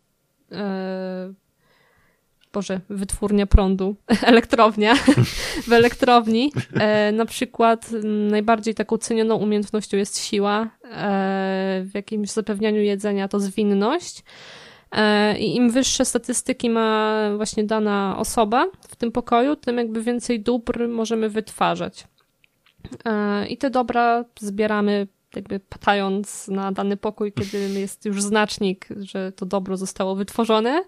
Boże, 2.53 2.81
wytwórnia 2.89 3.45
prądu, 3.45 3.95
elektrownia. 4.23 4.95
w 5.67 5.73
elektrowni 5.73 6.51
na 7.13 7.25
przykład 7.25 7.89
najbardziej 8.29 8.75
taką 8.75 8.97
cenioną 8.97 9.35
umiejętnością 9.35 9.97
jest 9.97 10.25
siła, 10.25 10.69
w 11.83 11.89
jakimś 11.93 12.29
zapewnianiu 12.29 12.81
jedzenia 12.81 13.27
to 13.27 13.39
zwinność, 13.39 14.23
E, 14.23 14.23
I 15.39 15.55
im 15.55 15.69
wyższe 15.69 16.05
statystyki 16.05 16.69
ma 16.69 17.19
właśnie 17.37 17.63
dana 17.63 18.15
osoba 18.17 18.67
w 18.87 18.95
tym 18.95 19.11
pokoju, 19.11 19.55
tym 19.55 19.77
jakby 19.77 20.03
więcej 20.03 20.39
dóbr 20.39 20.87
możemy 20.87 21.29
wytwarzać. 21.29 22.07
E, 23.05 23.47
I 23.47 23.57
te 23.57 23.69
dobra 23.69 24.25
zbieramy 24.39 25.07
jakby 25.35 25.59
patając 25.59 26.47
na 26.47 26.71
dany 26.71 26.97
pokój, 26.97 27.33
kiedy 27.33 27.79
jest 27.79 28.05
już 28.05 28.21
znacznik, 28.21 28.87
że 28.97 29.31
to 29.31 29.45
dobro 29.45 29.77
zostało 29.77 30.15
wytworzone. 30.15 30.83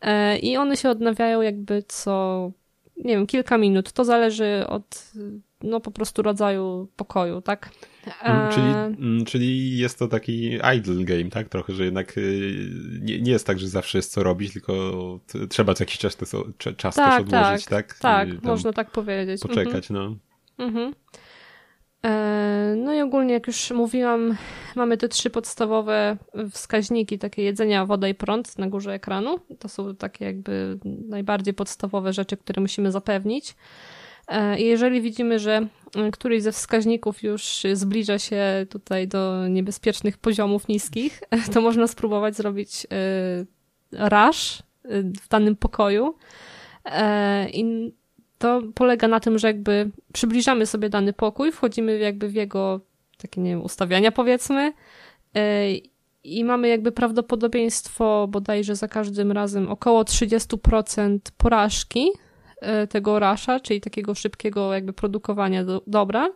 E, 0.00 0.38
I 0.38 0.56
one 0.56 0.76
się 0.76 0.90
odnawiają 0.90 1.40
jakby 1.40 1.82
co, 1.88 2.50
nie 2.96 3.16
wiem, 3.16 3.26
kilka 3.26 3.58
minut. 3.58 3.92
To 3.92 4.04
zależy 4.04 4.64
od 4.68 5.12
no 5.62 5.80
po 5.80 5.90
prostu 5.90 6.22
rodzaju 6.22 6.88
pokoju, 6.96 7.42
tak? 7.42 7.70
Mm, 8.22 8.52
czyli, 8.52 8.66
mm, 8.66 9.24
czyli 9.24 9.78
jest 9.78 9.98
to 9.98 10.08
taki 10.08 10.58
idle 10.76 11.04
game, 11.04 11.30
tak? 11.30 11.48
Trochę, 11.48 11.72
że 11.72 11.84
jednak 11.84 12.18
y, 12.18 12.70
nie, 13.00 13.20
nie 13.20 13.32
jest 13.32 13.46
tak, 13.46 13.58
że 13.58 13.68
zawsze 13.68 13.98
jest 13.98 14.12
co 14.12 14.22
robić, 14.22 14.52
tylko 14.52 14.74
trzeba 15.48 15.74
co 15.74 15.82
jakiś 15.82 15.98
czas, 15.98 16.16
to, 16.16 16.26
czas 16.76 16.94
tak, 16.94 17.10
też 17.10 17.20
odłożyć, 17.20 17.64
tak? 17.66 17.98
Tak, 17.98 18.28
tak 18.28 18.42
można 18.42 18.72
tak 18.72 18.90
powiedzieć. 18.90 19.42
Poczekać, 19.42 19.90
mhm. 19.90 20.18
no. 20.58 20.64
Mhm. 20.66 20.94
E, 22.04 22.74
no 22.76 22.94
i 22.94 23.00
ogólnie, 23.00 23.34
jak 23.34 23.46
już 23.46 23.70
mówiłam, 23.70 24.36
mamy 24.76 24.96
te 24.96 25.08
trzy 25.08 25.30
podstawowe 25.30 26.16
wskaźniki, 26.50 27.18
takie 27.18 27.42
jedzenia, 27.42 27.86
woda 27.86 28.08
i 28.08 28.14
prąd 28.14 28.58
na 28.58 28.68
górze 28.68 28.92
ekranu. 28.92 29.38
To 29.58 29.68
są 29.68 29.96
takie 29.96 30.24
jakby 30.24 30.78
najbardziej 31.08 31.54
podstawowe 31.54 32.12
rzeczy, 32.12 32.36
które 32.36 32.62
musimy 32.62 32.92
zapewnić. 32.92 33.54
E, 34.28 34.60
jeżeli 34.60 35.00
widzimy, 35.00 35.38
że 35.38 35.66
e, 35.96 36.10
któryś 36.10 36.42
ze 36.42 36.52
wskaźników 36.52 37.22
już 37.22 37.62
zbliża 37.72 38.18
się 38.18 38.66
tutaj 38.70 39.08
do 39.08 39.48
niebezpiecznych 39.48 40.18
poziomów 40.18 40.68
niskich, 40.68 41.22
to 41.52 41.60
można 41.60 41.86
spróbować 41.86 42.36
zrobić 42.36 42.86
e, 42.86 44.08
rush 44.10 44.62
w 45.22 45.28
danym 45.28 45.56
pokoju. 45.56 46.14
I 47.52 47.92
to 48.38 48.62
polega 48.74 49.08
na 49.08 49.20
tym, 49.20 49.38
że 49.38 49.46
jakby 49.46 49.90
przybliżamy 50.12 50.66
sobie 50.66 50.88
dany 50.88 51.12
pokój, 51.12 51.52
wchodzimy 51.52 51.98
jakby 51.98 52.28
w 52.28 52.34
jego 52.34 52.80
takie, 53.18 53.40
nie 53.40 53.50
wiem, 53.50 53.62
ustawiania 53.62 54.12
powiedzmy 54.12 54.72
i 56.24 56.44
mamy 56.44 56.68
jakby 56.68 56.92
prawdopodobieństwo 56.92 58.28
bodajże 58.28 58.76
za 58.76 58.88
każdym 58.88 59.32
razem 59.32 59.68
około 59.68 60.02
30% 60.02 61.18
porażki 61.36 62.08
tego 62.88 63.18
rasza, 63.18 63.60
czyli 63.60 63.80
takiego 63.80 64.14
szybkiego 64.14 64.74
jakby 64.74 64.92
produkowania 64.92 65.64
do, 65.64 65.82
dobra. 65.86 66.30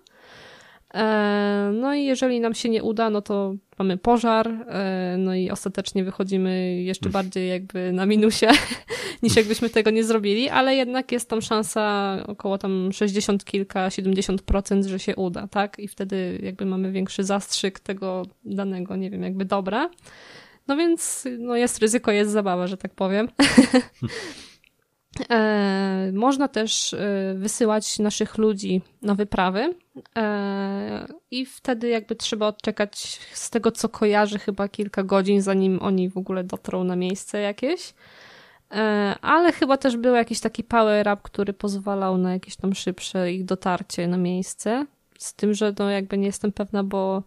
E, 0.94 1.70
no 1.74 1.94
i 1.94 2.04
jeżeli 2.04 2.40
nam 2.40 2.54
się 2.54 2.68
nie 2.68 2.82
uda, 2.82 3.10
no 3.10 3.22
to 3.22 3.54
mamy 3.78 3.96
pożar, 3.96 4.48
e, 4.48 5.16
no 5.18 5.34
i 5.34 5.50
ostatecznie 5.50 6.04
wychodzimy 6.04 6.82
jeszcze 6.82 7.10
bardziej 7.10 7.48
jakby 7.48 7.92
na 7.92 8.06
minusie, 8.06 8.46
niż 9.22 9.36
jakbyśmy 9.36 9.70
tego 9.70 9.90
nie 9.90 10.04
zrobili, 10.04 10.48
ale 10.48 10.74
jednak 10.74 11.12
jest 11.12 11.30
tam 11.30 11.42
szansa 11.42 12.16
około 12.26 12.58
tam 12.58 12.92
60 12.92 13.44
kilka, 13.44 13.90
70 13.90 14.42
procent, 14.42 14.86
że 14.86 14.98
się 14.98 15.16
uda, 15.16 15.48
tak? 15.48 15.78
I 15.78 15.88
wtedy 15.88 16.38
jakby 16.42 16.66
mamy 16.66 16.92
większy 16.92 17.24
zastrzyk 17.24 17.80
tego 17.80 18.22
danego, 18.44 18.96
nie 18.96 19.10
wiem, 19.10 19.22
jakby 19.22 19.44
dobra. 19.44 19.90
No 20.68 20.76
więc 20.76 21.24
no 21.38 21.56
jest 21.56 21.78
ryzyko, 21.78 22.12
jest 22.12 22.30
zabawa, 22.30 22.66
że 22.66 22.76
tak 22.76 22.94
powiem. 22.94 23.28
E, 25.30 26.10
można 26.14 26.48
też 26.48 26.94
e, 26.94 27.34
wysyłać 27.36 27.98
naszych 27.98 28.38
ludzi 28.38 28.82
na 29.02 29.14
wyprawy 29.14 29.74
e, 30.16 31.06
i 31.30 31.46
wtedy 31.46 31.88
jakby 31.88 32.16
trzeba 32.16 32.46
odczekać 32.46 33.20
z 33.32 33.50
tego, 33.50 33.72
co 33.72 33.88
kojarzy 33.88 34.38
chyba 34.38 34.68
kilka 34.68 35.02
godzin, 35.02 35.42
zanim 35.42 35.78
oni 35.82 36.08
w 36.08 36.16
ogóle 36.16 36.44
dotrą 36.44 36.84
na 36.84 36.96
miejsce 36.96 37.40
jakieś. 37.40 37.94
Ale 39.22 39.52
chyba 39.52 39.76
też 39.76 39.96
był 39.96 40.14
jakiś 40.14 40.40
taki 40.40 40.64
power 40.64 41.08
up, 41.12 41.22
który 41.22 41.52
pozwalał 41.52 42.18
na 42.18 42.32
jakieś 42.32 42.56
tam 42.56 42.74
szybsze 42.74 43.32
ich 43.32 43.44
dotarcie 43.44 44.08
na 44.08 44.16
miejsce. 44.16 44.86
Z 45.18 45.34
tym, 45.34 45.54
że 45.54 45.72
no 45.78 45.90
jakby 45.90 46.18
nie 46.18 46.26
jestem 46.26 46.52
pewna, 46.52 46.84
bo 46.84 47.22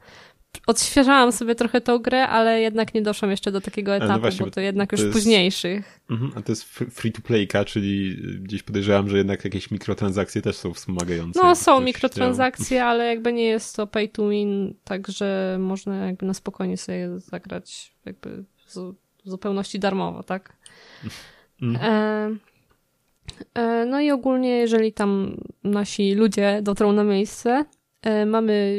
odświeżałam 0.67 1.31
sobie 1.31 1.55
trochę 1.55 1.81
tą 1.81 1.99
grę, 1.99 2.27
ale 2.27 2.61
jednak 2.61 2.93
nie 2.93 3.01
doszłam 3.01 3.31
jeszcze 3.31 3.51
do 3.51 3.61
takiego 3.61 3.91
no 3.91 3.95
etapu, 3.95 4.13
no 4.13 4.19
właśnie, 4.19 4.45
bo 4.45 4.51
to 4.51 4.61
jednak 4.61 4.89
to 4.89 4.95
już 4.95 5.01
jest... 5.05 5.13
późniejszych. 5.13 6.01
Mhm, 6.09 6.31
a 6.35 6.41
to 6.41 6.51
jest 6.51 6.63
free 6.63 7.11
to 7.11 7.21
playka, 7.21 7.65
czyli 7.65 8.17
gdzieś 8.41 8.63
podejrzewam, 8.63 9.09
że 9.09 9.17
jednak 9.17 9.43
jakieś 9.43 9.71
mikrotransakcje 9.71 10.41
też 10.41 10.55
są 10.55 10.73
wspomagające. 10.73 11.39
No 11.43 11.55
są 11.55 11.81
mikrotransakcje, 11.81 12.85
ale 12.85 13.05
jakby 13.05 13.33
nie 13.33 13.45
jest 13.45 13.75
to 13.75 13.87
pay 13.87 14.07
to 14.07 14.29
win, 14.29 14.73
także 14.83 15.57
można 15.59 15.95
jakby 15.95 16.25
na 16.25 16.33
spokojnie 16.33 16.77
sobie 16.77 17.19
zagrać 17.19 17.93
jakby 18.05 18.43
w 18.67 18.93
zupełności 19.23 19.79
darmowo, 19.79 20.23
tak? 20.23 20.57
Mhm. 21.61 21.93
E, 21.93 23.61
e, 23.61 23.85
no 23.85 24.01
i 24.01 24.11
ogólnie, 24.11 24.49
jeżeli 24.49 24.93
tam 24.93 25.37
nasi 25.63 26.13
ludzie 26.13 26.59
dotrą 26.61 26.91
na 26.91 27.03
miejsce, 27.03 27.65
e, 28.01 28.25
mamy 28.25 28.77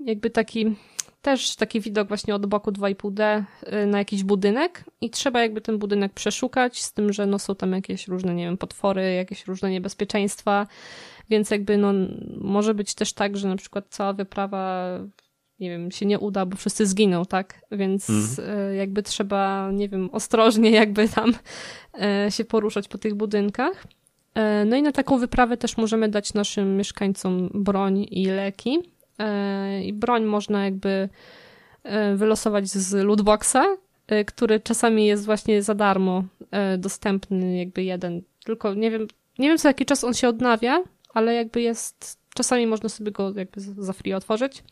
jakby 0.00 0.30
taki 0.30 0.76
też 1.22 1.56
taki 1.56 1.80
widok 1.80 2.08
właśnie 2.08 2.34
od 2.34 2.46
boku 2.46 2.70
2,5D 2.70 3.42
y, 3.82 3.86
na 3.86 3.98
jakiś 3.98 4.24
budynek 4.24 4.84
i 5.00 5.10
trzeba 5.10 5.42
jakby 5.42 5.60
ten 5.60 5.78
budynek 5.78 6.12
przeszukać, 6.12 6.82
z 6.82 6.92
tym, 6.92 7.12
że 7.12 7.26
no 7.26 7.38
są 7.38 7.54
tam 7.54 7.72
jakieś 7.72 8.08
różne, 8.08 8.34
nie 8.34 8.44
wiem, 8.44 8.56
potwory, 8.56 9.14
jakieś 9.14 9.46
różne 9.46 9.70
niebezpieczeństwa, 9.70 10.66
więc 11.30 11.50
jakby 11.50 11.76
no 11.76 11.92
może 12.40 12.74
być 12.74 12.94
też 12.94 13.12
tak, 13.12 13.36
że 13.36 13.48
na 13.48 13.56
przykład 13.56 13.84
cała 13.88 14.12
wyprawa 14.12 14.86
nie 15.60 15.70
wiem, 15.70 15.90
się 15.90 16.06
nie 16.06 16.18
uda, 16.18 16.46
bo 16.46 16.56
wszyscy 16.56 16.86
zginą, 16.86 17.24
tak? 17.24 17.62
Więc 17.70 18.10
mhm. 18.10 18.76
jakby 18.76 19.02
trzeba, 19.02 19.70
nie 19.72 19.88
wiem, 19.88 20.10
ostrożnie 20.12 20.70
jakby 20.82 21.08
tam 21.08 21.34
y, 22.26 22.30
się 22.30 22.44
poruszać 22.44 22.88
po 22.88 22.98
tych 22.98 23.14
budynkach. 23.14 23.84
Y, 23.84 24.64
no 24.66 24.76
i 24.76 24.82
na 24.82 24.92
taką 24.92 25.18
wyprawę 25.18 25.56
też 25.56 25.76
możemy 25.76 26.08
dać 26.08 26.34
naszym 26.34 26.76
mieszkańcom 26.76 27.50
broń 27.54 28.06
i 28.10 28.26
leki. 28.26 28.78
E, 29.20 29.82
i 29.82 29.92
broń 29.92 30.24
można 30.24 30.64
jakby 30.64 31.08
e, 31.82 32.16
wylosować 32.16 32.68
z 32.68 32.92
lootboxa, 32.92 33.76
e, 34.06 34.24
który 34.24 34.60
czasami 34.60 35.06
jest 35.06 35.24
właśnie 35.24 35.62
za 35.62 35.74
darmo 35.74 36.24
dostępny, 36.78 37.58
jakby 37.58 37.84
jeden. 37.84 38.22
Tylko 38.44 38.74
nie 38.74 38.90
wiem, 38.90 39.06
nie 39.38 39.48
wiem 39.48 39.58
co 39.58 39.68
jaki 39.68 39.86
czas 39.86 40.04
on 40.04 40.14
się 40.14 40.28
odnawia, 40.28 40.82
ale 41.14 41.34
jakby 41.34 41.60
jest, 41.60 42.18
czasami 42.34 42.66
można 42.66 42.88
sobie 42.88 43.12
go 43.12 43.32
jakby 43.36 43.60
za 43.60 43.92
free 43.92 44.12
otworzyć. 44.14 44.64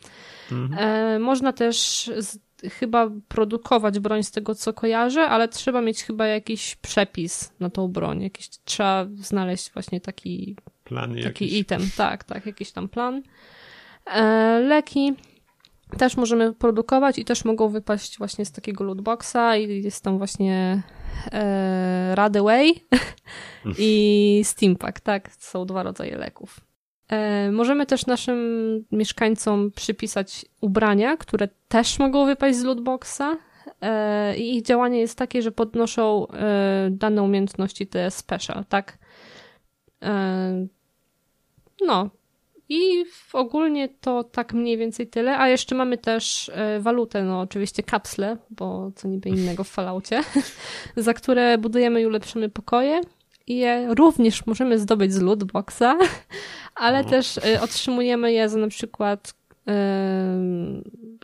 Mhm. 0.53 1.23
Można 1.23 1.53
też 1.53 2.11
z, 2.17 2.39
chyba 2.63 3.11
produkować 3.29 3.99
broń 3.99 4.23
z 4.23 4.31
tego, 4.31 4.55
co 4.55 4.73
kojarzę, 4.73 5.21
ale 5.21 5.49
trzeba 5.49 5.81
mieć 5.81 6.03
chyba 6.03 6.27
jakiś 6.27 6.77
przepis 6.77 7.53
na 7.61 7.71
tą 7.71 7.89
broń. 7.89 8.23
Jakiś, 8.23 8.49
trzeba 8.65 9.07
znaleźć 9.17 9.73
właśnie 9.73 10.01
taki, 10.01 10.57
plan 10.85 11.11
taki 11.11 11.25
jakiś. 11.25 11.53
item. 11.53 11.83
Tak, 11.97 12.25
tak, 12.25 12.47
jakiś 12.47 12.73
tam 12.73 12.89
plan. 12.89 13.23
E, 14.15 14.61
leki 14.61 15.15
też 15.99 16.17
możemy 16.17 16.53
produkować 16.55 17.19
i 17.19 17.25
też 17.25 17.45
mogą 17.45 17.69
wypaść 17.69 18.19
właśnie 18.19 18.45
z 18.45 18.53
takiego 18.53 18.85
lootboxa 18.85 19.57
i 19.57 19.83
jest 19.83 20.05
tam 20.05 20.19
właśnie 20.19 20.83
e, 21.33 22.15
Radaway 22.15 22.75
i 23.79 24.41
Steampack, 24.45 25.01
tak? 25.01 25.31
Są 25.39 25.67
dwa 25.67 25.83
rodzaje 25.83 26.17
leków. 26.17 26.61
E, 27.09 27.51
możemy 27.53 27.87
też 27.87 28.07
naszym 28.07 28.39
mieszkańcom 28.93 29.71
przypisać 29.71 30.47
ubrania, 30.61 31.17
które 31.17 31.49
też 31.69 31.99
mogą 31.99 32.27
wypaść 32.27 32.59
z 32.59 32.65
lootboxa 32.65 33.37
e, 33.81 34.37
i 34.37 34.57
ich 34.57 34.63
działanie 34.63 35.01
jest 35.01 35.19
takie, 35.19 35.43
że 35.43 35.53
podnoszą 35.53 36.27
e, 36.29 36.89
dane 36.91 37.23
umiejętności 37.23 37.87
te 37.87 38.11
special, 38.11 38.65
tak? 38.69 38.99
E, 40.03 40.67
no, 41.87 42.11
i 42.69 43.05
ogólnie 43.33 43.89
to 43.89 44.25
tak 44.25 44.53
mniej 44.53 44.77
więcej 44.77 45.07
tyle. 45.07 45.39
A 45.39 45.49
jeszcze 45.49 45.75
mamy 45.75 45.99
też 45.99 46.51
e, 46.55 46.81
walutę, 46.81 47.23
no 47.23 47.41
oczywiście 47.41 47.83
kapsle, 47.83 48.37
bo 48.51 48.93
co 48.95 49.09
niby 49.09 49.29
innego 49.29 49.65
w 49.65 49.69
falaucie, 49.69 50.23
za 50.97 51.15
które 51.15 51.59
budujemy 51.59 52.03
i 52.03 52.07
ulepszymy 52.07 52.49
pokoje. 52.49 53.01
I 53.47 53.57
je 53.57 53.95
również 53.95 54.47
możemy 54.47 54.79
zdobyć 54.79 55.13
z 55.13 55.21
lootboxa, 55.21 55.99
ale 56.75 57.03
no. 57.03 57.09
też 57.09 57.39
e, 57.39 57.61
otrzymujemy 57.61 58.33
je 58.33 58.49
za 58.49 58.59
na 58.59 58.69
przykład 58.69 59.39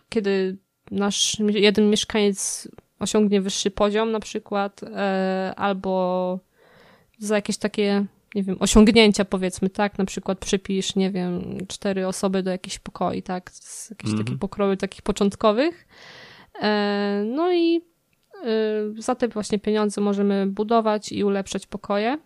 kiedy 0.09 0.57
nasz 0.91 1.37
jeden 1.39 1.91
mieszkaniec 1.91 2.69
osiągnie 2.99 3.41
wyższy 3.41 3.71
poziom 3.71 4.13
na 4.13 4.21
przykład, 4.21 4.81
e, 4.83 5.53
albo 5.57 6.39
za 7.19 7.35
jakieś 7.35 7.57
takie 7.57 8.07
nie 8.35 8.43
wiem, 8.43 8.57
osiągnięcia 8.61 9.25
powiedzmy, 9.25 9.71
tak, 9.71 9.99
na 9.99 10.05
przykład 10.05 10.39
przypisz, 10.39 10.97
nie 10.97 11.11
wiem, 11.11 11.59
cztery 11.69 12.07
osoby 12.07 12.43
do 12.43 12.51
jakichś 12.51 12.79
pokoi, 12.79 13.23
tak, 13.23 13.51
z 13.51 13.91
jakichś 13.91 14.11
mm 14.11 14.23
-hmm. 14.23 14.25
takich 14.25 14.39
pokroju 14.39 14.77
takich 14.77 15.03
początkowych. 15.03 15.87
E, 16.63 17.25
no 17.27 17.53
i 17.53 17.77
e, 17.77 19.03
za 19.03 19.15
te 19.15 19.29
właśnie 19.29 19.59
pieniądze 19.59 20.01
możemy 20.01 20.47
budować 20.47 21.13
i 21.13 21.25
ulepszać 21.25 21.67
pokoje. 21.67 22.19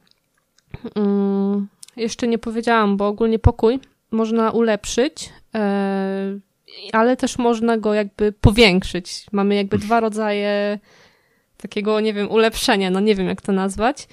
Mm, 0.94 1.68
jeszcze 1.96 2.28
nie 2.28 2.38
powiedziałam, 2.38 2.96
bo 2.96 3.06
ogólnie 3.06 3.38
pokój 3.38 3.80
można 4.10 4.50
ulepszyć, 4.50 5.30
e, 5.54 6.38
ale 6.92 7.16
też 7.16 7.38
można 7.38 7.78
go 7.78 7.94
jakby 7.94 8.32
powiększyć. 8.32 9.26
Mamy 9.32 9.54
jakby 9.54 9.78
dwa 9.78 10.00
rodzaje 10.00 10.78
takiego, 11.56 12.00
nie 12.00 12.14
wiem, 12.14 12.30
ulepszenia, 12.30 12.90
no 12.90 13.00
nie 13.00 13.14
wiem 13.14 13.26
jak 13.26 13.42
to 13.42 13.52
nazwać. 13.52 14.08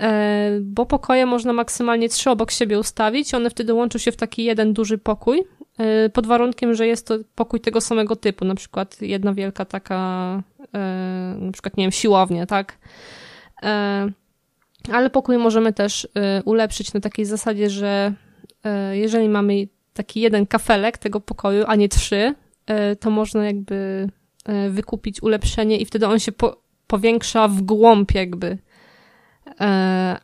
E, 0.00 0.58
bo 0.62 0.86
pokoje 0.86 1.26
można 1.26 1.52
maksymalnie 1.52 2.08
trzy 2.08 2.30
obok 2.30 2.50
siebie 2.50 2.78
ustawić, 2.78 3.34
one 3.34 3.50
wtedy 3.50 3.74
łączą 3.74 3.98
się 3.98 4.12
w 4.12 4.16
taki 4.16 4.44
jeden 4.44 4.72
duży 4.72 4.98
pokój, 4.98 5.44
e, 5.78 6.08
pod 6.08 6.26
warunkiem, 6.26 6.74
że 6.74 6.86
jest 6.86 7.06
to 7.06 7.18
pokój 7.34 7.60
tego 7.60 7.80
samego 7.80 8.16
typu, 8.16 8.44
na 8.44 8.54
przykład 8.54 9.02
jedna 9.02 9.34
wielka 9.34 9.64
taka, 9.64 10.42
e, 10.74 11.36
na 11.40 11.52
przykład, 11.52 11.76
nie 11.76 11.84
wiem, 11.84 11.92
siłownia, 11.92 12.46
tak? 12.46 12.78
Ale 14.92 15.10
pokój 15.10 15.38
możemy 15.38 15.72
też 15.72 16.08
ulepszyć 16.44 16.92
na 16.92 17.00
takiej 17.00 17.24
zasadzie, 17.24 17.70
że 17.70 18.12
jeżeli 18.92 19.28
mamy 19.28 19.68
taki 19.94 20.20
jeden 20.20 20.46
kafelek 20.46 20.98
tego 20.98 21.20
pokoju, 21.20 21.64
a 21.66 21.74
nie 21.74 21.88
trzy, 21.88 22.34
to 23.00 23.10
można 23.10 23.46
jakby 23.46 24.08
wykupić 24.70 25.22
ulepszenie 25.22 25.78
i 25.78 25.84
wtedy 25.84 26.06
on 26.06 26.18
się 26.18 26.32
po 26.32 26.56
powiększa 26.86 27.48
w 27.48 27.62
głąb 27.62 28.14
jakby 28.14 28.58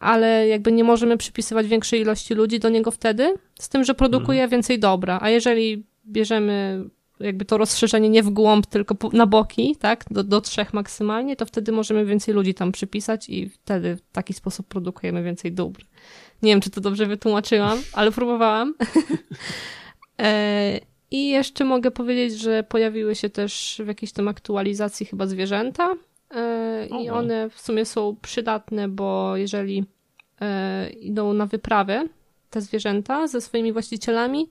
ale 0.01 0.49
jakby 0.49 0.73
nie 0.73 0.85
możemy 0.85 1.17
przypisywać 1.17 1.67
większej 1.67 2.01
ilości 2.01 2.35
ludzi 2.35 2.61
do 2.61 2.69
niego 2.69 2.91
wtedy, 2.91 3.35
z 3.59 3.69
tym, 3.69 3.85
że 3.85 3.95
produkuje 3.95 4.43
mhm. 4.43 4.51
więcej 4.51 4.79
dobra. 4.79 5.19
A 5.23 5.31
jeżeli 5.31 5.87
bierzemy 6.07 6.85
jakby 7.21 7.45
to 7.45 7.59
rozszerzenie 7.59 8.09
nie 8.09 8.23
w 8.23 8.31
głąb, 8.31 8.67
tylko 8.67 8.97
na 9.13 9.27
boki, 9.27 9.77
tak, 9.77 10.05
do, 10.11 10.25
do 10.25 10.41
trzech 10.41 10.75
maksymalnie, 10.75 11.37
to 11.37 11.47
wtedy 11.47 11.73
możemy 11.73 12.05
więcej 12.05 12.35
ludzi 12.35 12.55
tam 12.55 12.73
przypisać 12.73 13.29
i 13.29 13.49
wtedy 13.49 13.97
w 13.97 14.01
taki 14.13 14.35
sposób 14.35 14.69
produkujemy 14.69 15.23
więcej 15.23 15.53
dóbr. 15.53 15.85
Nie 16.43 16.53
wiem, 16.53 16.61
czy 16.61 16.71
to 16.71 16.81
dobrze 16.81 17.07
wytłumaczyłam, 17.07 17.79
ale 17.93 18.13
próbowałam. 18.13 18.75
e, 20.21 20.81
I 21.11 21.29
jeszcze 21.29 21.65
mogę 21.65 21.91
powiedzieć, 21.91 22.39
że 22.39 22.63
pojawiły 22.63 23.15
się 23.15 23.31
też 23.31 23.81
w 23.85 23.87
jakiejś 23.87 24.13
tam 24.13 24.29
aktualizacji 24.29 25.07
chyba 25.07 25.27
zwierzęta, 25.27 25.95
I 26.87 27.11
one 27.11 27.51
w 27.51 27.61
sumie 27.61 27.85
są 27.85 28.17
przydatne, 28.23 28.89
bo 28.89 29.37
jeżeli 29.37 29.85
e, 30.41 30.91
idą 30.91 31.33
na 31.33 31.47
wyprawę, 31.47 32.09
te 32.51 32.61
zwierzęta 32.61 33.27
ze 33.27 33.41
swoimi 33.41 33.73
właścicielami, 33.73 34.51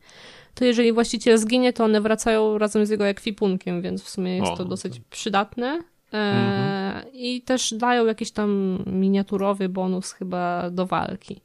to 0.53 0.65
jeżeli 0.65 0.93
właściciel 0.93 1.37
zginie, 1.37 1.73
to 1.73 1.83
one 1.83 2.01
wracają 2.01 2.57
razem 2.57 2.85
z 2.85 2.89
jego 2.89 3.07
ekwipunkiem, 3.07 3.81
więc 3.81 4.03
w 4.03 4.09
sumie 4.09 4.37
jest 4.37 4.51
O, 4.51 4.57
to 4.57 4.63
no 4.63 4.69
dosyć 4.69 5.01
przydatne. 5.09 5.67
E, 5.67 5.83
Mhm. 6.13 7.13
I 7.13 7.41
też 7.41 7.73
dają 7.73 8.05
jakiś 8.05 8.31
tam 8.31 8.79
miniaturowy 8.85 9.69
bonus 9.69 10.11
chyba 10.11 10.69
do 10.69 10.85
walki. 10.85 11.41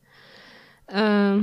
E, 0.88 1.40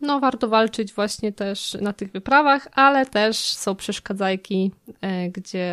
no, 0.00 0.20
warto 0.20 0.48
walczyć 0.48 0.92
właśnie 0.92 1.32
też 1.32 1.76
na 1.80 1.92
tych 1.92 2.12
wyprawach, 2.12 2.68
ale 2.72 3.06
też 3.06 3.36
są 3.36 3.74
przeszkadzajki, 3.74 4.70
e, 5.00 5.28
gdzie 5.28 5.66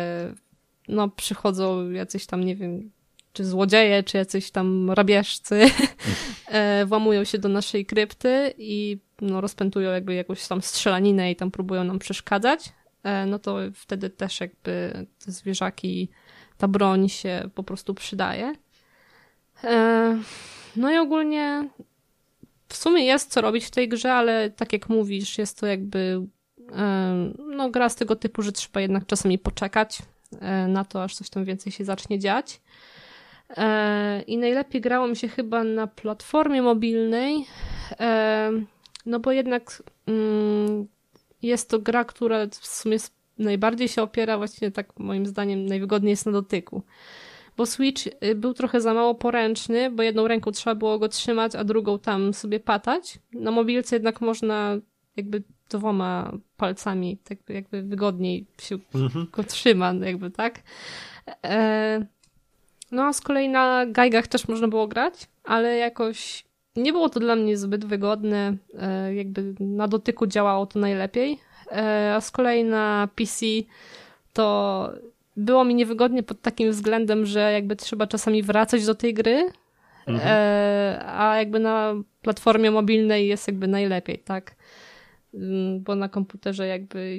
no, 0.88 1.08
przychodzą 1.08 1.90
jacyś 1.90 2.26
tam, 2.26 2.44
nie 2.44 2.56
wiem, 2.56 2.90
czy 3.32 3.44
złodzieje, 3.44 4.02
czy 4.02 4.16
jacyś 4.16 4.50
tam 4.50 4.90
rabieżcy, 4.90 5.64
e, 6.48 6.86
włamują 6.86 7.24
się 7.24 7.38
do 7.38 7.48
naszej 7.48 7.86
krypty 7.86 8.54
i 8.58 8.98
no, 9.20 9.40
rozpętują 9.40 9.90
jakby 9.90 10.14
jakąś 10.14 10.48
tam 10.48 10.62
strzelaninę 10.62 11.30
i 11.30 11.36
tam 11.36 11.50
próbują 11.50 11.84
nam 11.84 11.98
przeszkadzać, 11.98 12.72
e, 13.02 13.26
no 13.26 13.38
to 13.38 13.56
wtedy 13.74 14.10
też 14.10 14.40
jakby 14.40 15.06
te 15.24 15.32
zwierzaki, 15.32 16.08
ta 16.58 16.68
broń 16.68 17.08
się 17.08 17.50
po 17.54 17.62
prostu 17.62 17.94
przydaje. 17.94 18.54
E, 19.64 20.18
No 20.76 20.92
i 20.92 20.96
ogólnie 20.96 21.68
w 22.68 22.76
sumie 22.76 23.04
jest 23.04 23.32
co 23.32 23.40
robić 23.40 23.64
w 23.64 23.70
tej 23.70 23.88
grze, 23.88 24.12
ale 24.12 24.50
tak 24.50 24.72
jak 24.72 24.88
mówisz, 24.88 25.38
jest 25.38 25.60
to 25.60 25.66
jakby 25.66 26.26
no, 27.56 27.70
gra 27.70 27.88
z 27.88 27.96
tego 27.96 28.16
typu, 28.16 28.42
że 28.42 28.52
trzeba 28.52 28.80
jednak 28.80 29.06
czasami 29.06 29.38
poczekać 29.38 29.98
na 30.68 30.84
to, 30.84 31.02
aż 31.02 31.14
coś 31.14 31.30
tam 31.30 31.44
więcej 31.44 31.72
się 31.72 31.84
zacznie 31.84 32.18
dziać. 32.18 32.60
E, 33.56 34.22
I 34.22 34.38
najlepiej 34.38 34.80
grało 34.80 35.06
mi 35.08 35.16
się 35.16 35.28
chyba 35.28 35.64
na 35.64 35.86
platformie 35.86 36.62
mobilnej, 36.62 37.46
e, 38.00 38.50
no 39.06 39.20
bo 39.20 39.32
jednak 39.32 39.82
mm, 40.06 40.86
jest 41.42 41.70
to 41.70 41.78
gra, 41.78 42.04
która 42.04 42.46
w 42.46 42.66
sumie 42.66 42.96
najbardziej 43.38 43.88
się 43.88 44.02
opiera, 44.02 44.38
właśnie 44.38 44.70
tak 44.70 44.98
moim 44.98 45.26
zdaniem 45.26 45.66
najwygodniej 45.66 46.10
jest 46.10 46.26
na 46.26 46.32
dotyku. 46.32 46.82
Bo 47.56 47.66
Switch 47.66 48.06
y, 48.06 48.34
był 48.34 48.54
trochę 48.54 48.80
za 48.80 48.94
mało 48.94 49.14
poręczny, 49.14 49.90
bo 49.90 50.02
jedną 50.02 50.28
ręką 50.28 50.50
trzeba 50.50 50.74
było 50.74 50.98
go 50.98 51.08
trzymać, 51.08 51.54
a 51.54 51.64
drugą 51.64 51.98
tam 51.98 52.34
sobie 52.34 52.60
patać. 52.60 53.18
Na 53.32 53.50
mobilce 53.50 53.96
jednak 53.96 54.20
można 54.20 54.76
jakby 55.16 55.42
dwoma 55.70 56.32
palcami 56.56 57.16
tak 57.24 57.38
jakby 57.48 57.82
wygodniej 57.82 58.44
się 58.60 58.78
Mhm. 58.94 59.26
go 59.32 59.44
trzyma, 59.44 59.92
jakby 59.92 60.30
tak. 60.30 60.62
E, 61.44 62.06
no 62.92 63.02
a 63.04 63.12
z 63.12 63.20
kolei 63.20 63.48
na 63.48 63.86
gaigach 63.88 64.26
też 64.26 64.48
można 64.48 64.68
było 64.68 64.86
grać, 64.88 65.14
ale 65.44 65.76
jakoś 65.76 66.44
nie 66.76 66.92
było 66.92 67.08
to 67.08 67.20
dla 67.20 67.36
mnie 67.36 67.56
zbyt 67.56 67.84
wygodne. 67.84 68.56
E, 68.78 69.14
jakby 69.14 69.54
na 69.60 69.88
dotyku 69.88 70.26
działało 70.26 70.66
to 70.66 70.78
najlepiej. 70.78 71.38
E, 71.72 72.12
a 72.16 72.20
z 72.20 72.30
kolei 72.30 72.64
na 72.64 73.08
PC 73.14 73.46
to 74.32 74.90
było 75.36 75.64
mi 75.64 75.74
niewygodnie 75.74 76.22
pod 76.22 76.40
takim 76.40 76.70
względem, 76.70 77.26
że 77.26 77.52
jakby 77.52 77.76
trzeba 77.76 78.06
czasami 78.06 78.42
wracać 78.42 78.86
do 78.86 78.94
tej 78.94 79.14
gry, 79.14 79.50
Mhm. 80.06 81.00
a 81.06 81.36
jakby 81.36 81.58
na 81.60 81.94
platformie 82.22 82.70
mobilnej 82.70 83.28
jest 83.28 83.48
jakby 83.48 83.68
najlepiej, 83.68 84.18
tak? 84.18 84.54
Mm, 85.36 85.82
Bo 85.82 85.94
na 85.94 86.08
komputerze 86.08 86.66
jakby 86.66 87.18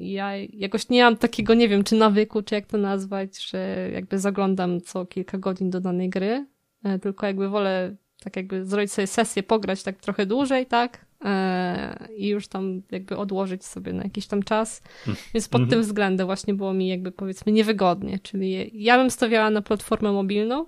ja 0.00 0.36
jakoś 0.36 0.88
nie 0.88 1.04
mam 1.04 1.16
takiego, 1.16 1.54
nie 1.54 1.68
wiem, 1.68 1.84
czy 1.84 1.94
nawyku, 1.96 2.42
czy 2.42 2.54
jak 2.54 2.66
to 2.66 2.78
nazwać, 2.78 3.38
że 3.50 3.90
jakby 3.92 4.18
zaglądam 4.18 4.80
co 4.80 5.06
kilka 5.06 5.38
godzin 5.38 5.70
do 5.70 5.80
danej 5.80 6.10
gry, 6.10 6.46
e, 6.84 6.98
tylko 6.98 7.26
jakby 7.26 7.48
wolę 7.48 7.96
tak 8.24 8.36
jakby 8.36 8.64
zrobić 8.64 8.92
sobie 8.92 9.06
sesję, 9.06 9.42
pograć 9.42 9.82
tak 9.82 9.96
trochę 9.96 10.26
dłużej, 10.26 10.66
tak? 10.66 11.06
E, 11.24 12.08
I 12.16 12.28
już 12.28 12.48
tam 12.48 12.82
jakby 12.90 13.16
odłożyć 13.16 13.64
sobie 13.64 13.92
na 13.92 14.02
jakiś 14.02 14.26
tam 14.26 14.42
czas. 14.42 14.82
Więc 15.34 15.48
pod 15.48 15.60
tym 15.70 15.80
względem 15.82 16.26
właśnie 16.26 16.54
było 16.54 16.74
mi 16.74 16.88
jakby 16.88 17.12
powiedzmy 17.12 17.52
niewygodnie, 17.52 18.18
czyli 18.18 18.70
ja 18.84 18.98
bym 18.98 19.10
stawiała 19.10 19.50
na 19.50 19.62
platformę 19.62 20.12
mobilną. 20.12 20.66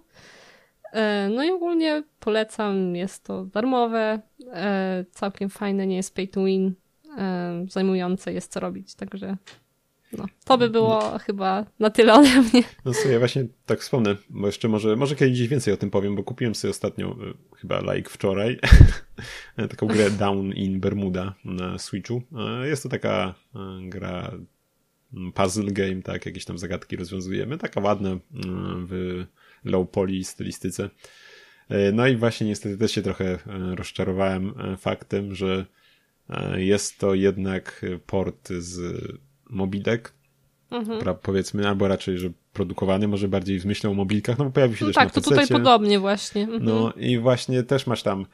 E, 0.93 1.29
No 1.35 1.45
i 1.45 1.51
ogólnie 1.51 2.03
polecam, 2.21 2.97
jest 2.97 3.25
to 3.25 3.45
darmowe, 3.45 4.21
e, 4.53 5.05
całkiem 5.11 5.51
fajne, 5.51 5.87
nie 5.87 5.97
jest 5.97 6.15
pay 6.15 6.29
to 6.29 6.45
win, 6.45 6.75
e, 7.19 7.67
zajmujące 7.69 8.33
jest 8.33 8.53
co 8.53 8.61
robić, 8.61 8.95
także 8.95 9.37
no, 10.13 10.27
to 10.45 10.59
by 10.59 10.71
było 10.71 11.19
chyba 11.19 11.67
na 11.79 11.91
tyle 11.91 12.15
ode 12.15 12.41
mnie. 12.41 12.63
No 12.85 12.95
sobie 12.95 13.19
właśnie 13.19 13.47
tak 13.67 13.81
wspomnę, 13.81 14.17
bo 14.31 14.47
jeszcze 14.47 14.69
może, 14.69 14.97
może 14.97 15.17
kiedyś 15.17 15.35
gdzieś 15.35 15.49
więcej 15.49 15.75
o 15.75 15.77
tym 15.77 15.91
powiem, 15.91 16.17
bo 16.17 16.23
kupiłem 16.23 16.55
sobie 16.55 16.71
ostatnio, 16.71 17.17
y, 17.53 17.57
chyba 17.57 17.95
like 17.95 18.11
wczoraj, 18.11 18.59
taką 19.71 19.87
grę 19.87 20.11
Down 20.21 20.53
in 20.53 20.81
Bermuda 20.81 21.35
na 21.45 21.79
Switchu. 21.79 22.23
E, 22.63 22.69
Jest 22.69 22.83
to 22.83 22.89
taka 22.89 23.35
e, 23.55 23.59
gra 23.89 24.33
mm, 25.15 25.33
puzzle 25.33 25.73
game, 25.73 26.03
tak, 26.03 26.27
jakieś 26.27 26.45
tam 26.45 26.59
zagadki 26.59 26.97
rozwiązujemy, 26.97 27.59
taka 27.59 27.81
ładna 27.81 28.11
mm, 28.11 28.87
w 28.91 29.25
low 29.65 29.91
poly 29.91 30.25
stylistyce. 30.25 30.91
E, 31.71 31.93
No 31.93 32.07
i 32.07 32.17
właśnie 32.17 32.47
niestety 32.47 32.79
też 32.79 32.93
się 32.93 33.03
trochę 33.03 33.25
e, 33.25 33.39
rozczarowałem 33.75 34.55
e, 34.59 34.77
faktem, 34.77 35.35
że 35.35 35.67
jest 36.57 36.99
to 36.99 37.15
jednak 37.15 37.87
port 38.07 38.49
z 38.49 39.03
mobilek, 39.51 40.13
Mhm. 40.71 41.01
pra, 41.01 41.15
powiedzmy, 41.15 41.69
albo 41.69 41.89
raczej, 41.89 42.19
że 42.19 42.31
produkowany 42.53 43.09
może 43.09 43.29
bardziej 43.29 43.61
w 43.61 43.67
myślą 43.67 43.91
o 43.91 43.95
mobilkach, 43.95 44.39
no 44.39 44.45
bo 44.45 44.51
pojawił 44.51 44.77
się 44.77 44.85
No 44.85 44.89
też 44.89 44.95
tak, 44.95 45.05
na 45.05 45.11
to 45.11 45.21
tutaj 45.31 45.49
podobnie 45.49 45.99
właśnie. 45.99 46.43
Mhm. 46.43 46.65
No 46.65 46.93
i 46.97 47.19
właśnie 47.19 47.63
też 47.63 47.87
masz 47.87 48.03
tam, 48.03 48.27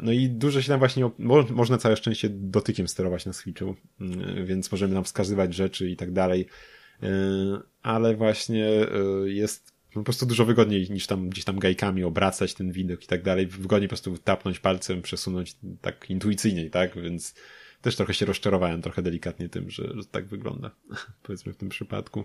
no 0.00 0.12
i 0.12 0.28
dużo 0.28 0.62
się 0.62 0.68
tam 0.68 0.78
właśnie, 0.78 1.10
można 1.50 1.78
całe 1.78 1.96
szczęście 1.96 2.28
dotykiem 2.30 2.88
sterować 2.88 3.26
na 3.26 3.32
Switchu, 3.32 3.74
mm, 4.00 4.46
więc 4.46 4.72
możemy 4.72 4.94
tam 4.94 5.04
wskazywać 5.04 5.54
rzeczy 5.54 5.90
i 5.90 5.96
tak 5.96 6.12
dalej, 6.12 6.46
ale 7.82 8.16
właśnie 8.16 8.70
jest 9.24 9.77
po 9.94 10.02
prostu 10.02 10.26
dużo 10.26 10.44
wygodniej 10.44 10.90
niż 10.90 11.06
tam 11.06 11.28
gdzieś 11.28 11.44
tam 11.44 11.58
gajkami 11.58 12.04
obracać 12.04 12.54
ten 12.54 12.72
widok 12.72 13.04
i 13.04 13.06
tak 13.06 13.22
dalej, 13.22 13.46
wygodniej 13.46 13.88
po 13.88 13.90
prostu 13.90 14.18
tapnąć 14.18 14.58
palcem, 14.58 15.02
przesunąć 15.02 15.56
tak 15.80 16.10
intuicyjniej, 16.10 16.70
tak, 16.70 17.02
więc 17.02 17.34
też 17.82 17.96
trochę 17.96 18.14
się 18.14 18.26
rozczarowałem, 18.26 18.82
trochę 18.82 19.02
delikatnie 19.02 19.48
tym, 19.48 19.70
że, 19.70 19.82
że 19.94 20.04
tak 20.04 20.26
wygląda, 20.26 20.70
powiedzmy 21.22 21.52
w 21.52 21.56
tym 21.56 21.68
przypadku. 21.68 22.24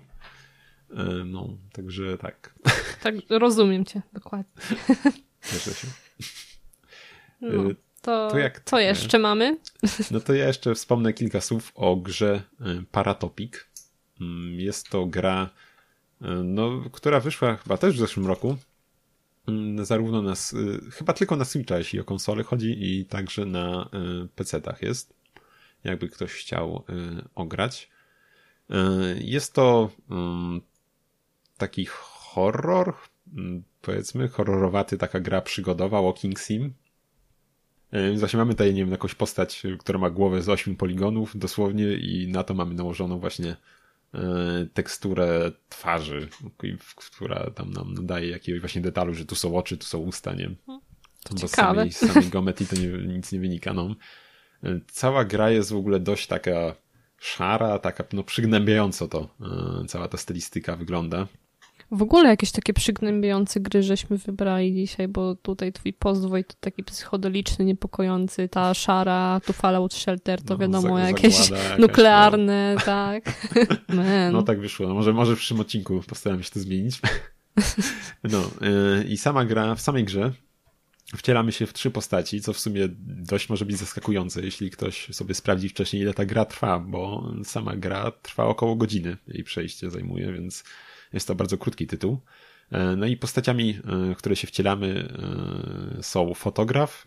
E, 0.91 1.03
No, 1.25 1.57
także 1.71 2.17
tak, 2.17 2.55
Tak, 3.03 3.15
rozumiem 3.29 3.85
cię, 3.85 4.01
dokładnie. 4.13 4.61
cieszę 5.51 5.73
się. 5.73 5.87
No, 7.41 7.69
Y, 7.69 7.75
to, 8.01 8.31
to 8.31 8.37
jak 8.37 8.61
co 8.65 8.79
jeszcze 8.79 9.19
mamy? 9.19 9.57
No 10.11 10.19
to 10.19 10.33
ja 10.33 10.47
jeszcze 10.47 10.75
wspomnę 10.75 11.13
kilka 11.13 11.41
słów 11.41 11.71
o 11.75 11.95
grze 11.95 12.41
y, 12.61 12.63
Paratopic. 12.91 13.53
Mm, 14.21 14.59
Jest 14.59 14.89
to 14.89 15.05
gra, 15.05 15.49
no, 16.43 16.83
która 16.91 17.19
wyszła 17.19 17.55
chyba 17.55 17.77
też 17.77 17.95
w 17.95 17.99
zeszłym 17.99 18.27
roku. 18.27 18.57
Mm, 19.47 19.85
Zarówno 19.85 20.21
na, 20.21 20.33
y, 20.33 20.91
chyba 20.91 21.13
tylko 21.13 21.35
na 21.35 21.45
Switcha, 21.45 21.77
jeśli 21.77 21.99
o 21.99 22.03
konsole 22.03 22.43
chodzi, 22.43 22.75
i 22.79 23.05
także 23.05 23.45
na 23.45 23.89
y, 24.25 24.27
PC-tach 24.35 24.81
jest. 24.81 25.13
Jakby 25.83 26.09
ktoś 26.09 26.31
chciał 26.31 26.83
y, 26.89 27.23
ograć. 27.35 27.89
Jest 29.19 29.53
to 29.53 29.89
mm, 30.09 30.61
taki 31.57 31.85
horror, 31.85 32.93
mm, 33.33 33.63
powiedzmy, 33.81 34.27
horrorowaty, 34.27 34.97
taka 34.97 35.19
gra 35.19 35.41
przygodowa, 35.41 36.01
walking 36.01 36.39
sim. 36.39 36.73
Właśnie 38.17 38.37
mamy 38.37 38.53
tutaj, 38.53 38.73
nie 38.73 38.81
wiem, 38.81 38.91
jakąś 38.91 39.15
postać, 39.15 39.63
która 39.79 39.99
ma 39.99 40.09
głowę 40.09 40.41
z 40.41 40.49
ośmiu 40.49 40.75
poligonów 40.75 41.37
dosłownie 41.37 41.93
i 41.93 42.27
na 42.27 42.43
to 42.43 42.53
mamy 42.53 42.73
nałożoną 42.73 43.19
właśnie 43.19 43.55
teksturę 44.73 45.51
twarzy, 45.69 46.27
która 46.95 47.49
tam 47.49 47.71
nam 47.73 47.93
nadaje 47.93 48.29
jakiegoś 48.29 48.61
właśnie 48.61 48.81
detalu, 48.81 49.13
że 49.13 49.25
tu 49.25 49.35
są 49.35 49.55
oczy, 49.57 49.77
tu 49.77 49.85
są 49.85 49.99
usta, 49.99 50.33
nie? 50.33 50.55
To 51.23 51.33
bo 51.35 51.37
z 51.37 51.51
Ciekawe. 51.51 51.75
samej, 51.75 51.91
z 51.91 51.97
samej 51.97 52.29
geometrii 52.29 52.67
to 52.67 52.75
nie, 52.75 53.13
nic 53.13 53.31
nie 53.31 53.39
wynika, 53.39 53.73
no. 53.73 53.95
E, 54.63 54.79
Cała 54.91 55.25
gra 55.25 55.49
jest 55.49 55.71
w 55.71 55.75
ogóle 55.75 55.99
dość 55.99 56.27
taka 56.27 56.75
szara, 57.19 57.79
taka 57.79 58.03
no 58.13 58.23
przygnębiająco 58.23 59.07
to 59.07 59.29
e, 59.81 59.85
cała 59.87 60.07
ta 60.07 60.17
stylistyka 60.17 60.75
wygląda. 60.75 61.27
W 61.93 62.01
ogóle 62.01 62.29
jakieś 62.29 62.51
takie 62.51 62.73
przygnębiające 62.73 63.59
gry 63.59 63.83
żeśmy 63.83 64.17
wybrali 64.17 64.73
dzisiaj, 64.73 65.07
bo 65.07 65.35
tutaj 65.35 65.73
twój 65.73 65.93
pozdwój 65.93 66.45
to 66.45 66.53
taki 66.59 66.83
psychodeliczny, 66.83 67.65
niepokojący, 67.65 68.49
ta 68.49 68.73
szara, 68.83 69.41
tu 69.45 69.53
Fallout 69.53 69.93
Shelter, 69.93 70.41
to 70.41 70.53
No, 70.53 70.57
wiadomo, 70.57 70.99
jakieś 70.99 71.49
jakaś, 71.49 71.79
nuklearne, 71.79 72.75
tak. 72.85 73.23
Man. 73.87 74.33
No 74.33 74.43
tak 74.43 74.59
wyszło. 74.59 74.87
No 74.87 74.93
może, 74.93 75.13
może 75.13 75.35
w 75.35 75.37
przyszłym 75.37 75.59
odcinku 75.59 76.03
postaram 76.07 76.43
się 76.43 76.51
to 76.51 76.59
zmienić. 76.59 77.01
No 78.23 78.39
yy, 78.61 79.03
i 79.03 79.17
sama 79.17 79.45
gra, 79.45 79.75
w 79.75 79.81
samej 79.81 80.03
grze 80.03 80.31
wcielamy 81.17 81.51
się 81.51 81.65
w 81.65 81.73
trzy 81.73 81.91
postaci, 81.91 82.41
co 82.41 82.53
w 82.53 82.59
sumie 82.59 82.89
dość 82.99 83.49
może 83.49 83.65
być 83.65 83.77
zaskakujące, 83.77 84.41
jeśli 84.41 84.71
ktoś 84.71 85.07
sobie 85.11 85.35
sprawdzi 85.35 85.69
wcześniej, 85.69 86.01
ile 86.01 86.13
ta 86.13 86.25
gra 86.25 86.45
trwa, 86.45 86.79
bo 86.79 87.31
sama 87.43 87.75
gra 87.75 88.11
trwa 88.11 88.45
około 88.45 88.75
godziny. 88.75 89.17
Jej 89.27 89.43
przejście 89.43 89.89
zajmuje, 89.89 90.33
więc 90.33 90.63
jest 91.13 91.27
to 91.27 91.35
bardzo 91.35 91.57
krótki 91.57 91.87
tytuł. 91.87 92.19
E, 92.71 92.95
No 92.95 93.05
i 93.05 93.17
postaciami, 93.17 93.79
e, 94.09 94.13
w 94.13 94.17
które 94.17 94.35
się 94.35 94.47
wcielamy, 94.47 95.13
e, 95.99 96.03
są 96.03 96.33
fotograf, 96.33 97.05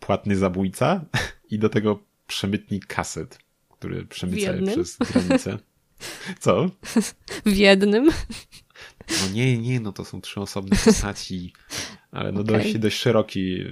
płatny 0.00 0.36
zabójca 0.36 1.04
i 1.50 1.58
do 1.58 1.68
tego 1.68 2.02
przemytnik 2.26 2.86
kaset, 2.86 3.38
który 3.70 4.06
przemyca 4.06 4.52
je 4.52 4.66
przez 4.66 4.98
granicę. 4.98 5.58
Co? 6.40 6.70
W 7.46 7.56
jednym. 7.56 8.10
No 9.10 9.28
nie, 9.32 9.58
nie, 9.58 9.80
no 9.80 9.92
to 9.92 10.04
są 10.04 10.20
trzy 10.20 10.40
osobne 10.40 10.76
postaci, 10.84 11.52
ale 12.10 12.32
no 12.32 12.40
okay. 12.40 12.58
dość, 12.58 12.78
dość 12.78 12.96
szeroki 12.96 13.64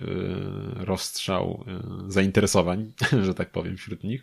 rozstrzał 0.77 1.65
zainteresowań, 2.09 2.93
że 3.27 3.35
tak 3.35 3.51
powiem, 3.51 3.77
wśród 3.77 4.05
nich. 4.05 4.23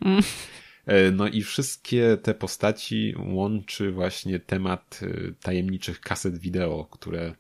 E, 0.88 1.12
no 1.12 1.28
i 1.28 1.44
wszystkie 1.44 2.18
te 2.24 2.34
postaci 2.34 3.16
łączy 3.26 3.92
właśnie 3.92 4.40
temat 4.40 5.00
y, 5.04 5.36
tajemniczych 5.42 6.00
kaset 6.00 6.38
wideo, 6.38 6.88
które 6.92 7.36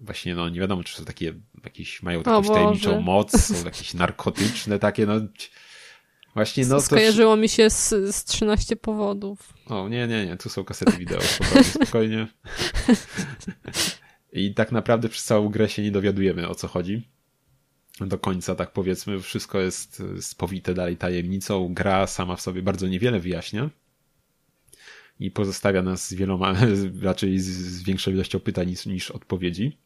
właśnie, 0.00 0.34
no 0.34 0.48
nie 0.48 0.60
wiadomo, 0.60 0.84
czy 0.84 0.96
są 0.96 1.04
takie, 1.04 1.34
jakieś, 1.64 2.02
mają 2.02 2.18
jakąś 2.18 2.48
tajemniczą 2.48 3.00
moc, 3.00 3.40
są 3.40 3.64
jakieś 3.64 3.94
narkotyczne 3.94 4.78
takie, 4.78 5.06
no 5.06 5.20
Właśnie, 6.34 6.66
no 6.66 6.80
Skojarzyło 6.80 7.32
to... 7.32 7.36
mi 7.36 7.48
się 7.48 7.70
z, 7.70 7.88
z 8.14 8.24
13 8.24 8.76
powodów. 8.76 9.54
O, 9.66 9.88
nie, 9.88 10.06
nie, 10.06 10.26
nie, 10.26 10.36
tu 10.36 10.48
są 10.48 10.64
kasety 10.64 10.96
wideo, 10.96 11.20
spokojnie, 11.20 11.64
spokojnie. 11.64 12.26
I 14.32 14.54
tak 14.54 14.72
naprawdę 14.72 15.08
przez 15.08 15.24
całą 15.24 15.48
grę 15.48 15.68
się 15.68 15.82
nie 15.82 15.90
dowiadujemy, 15.90 16.48
o 16.48 16.54
co 16.54 16.68
chodzi. 16.68 17.08
Do 18.00 18.18
końca, 18.18 18.54
tak 18.54 18.72
powiedzmy, 18.72 19.20
wszystko 19.20 19.60
jest 19.60 20.02
spowite 20.20 20.74
dalej 20.74 20.96
tajemnicą. 20.96 21.74
Gra 21.74 22.06
sama 22.06 22.36
w 22.36 22.40
sobie 22.40 22.62
bardzo 22.62 22.88
niewiele 22.88 23.20
wyjaśnia 23.20 23.70
i 25.20 25.30
pozostawia 25.30 25.82
nas 25.82 26.08
z 26.08 26.14
wieloma, 26.14 26.54
raczej 27.02 27.38
z, 27.38 27.82
większą 27.82 28.10
ilością 28.10 28.40
pytań 28.40 28.68
niż, 28.68 28.86
niż 28.86 29.10
odpowiedzi. 29.10 29.78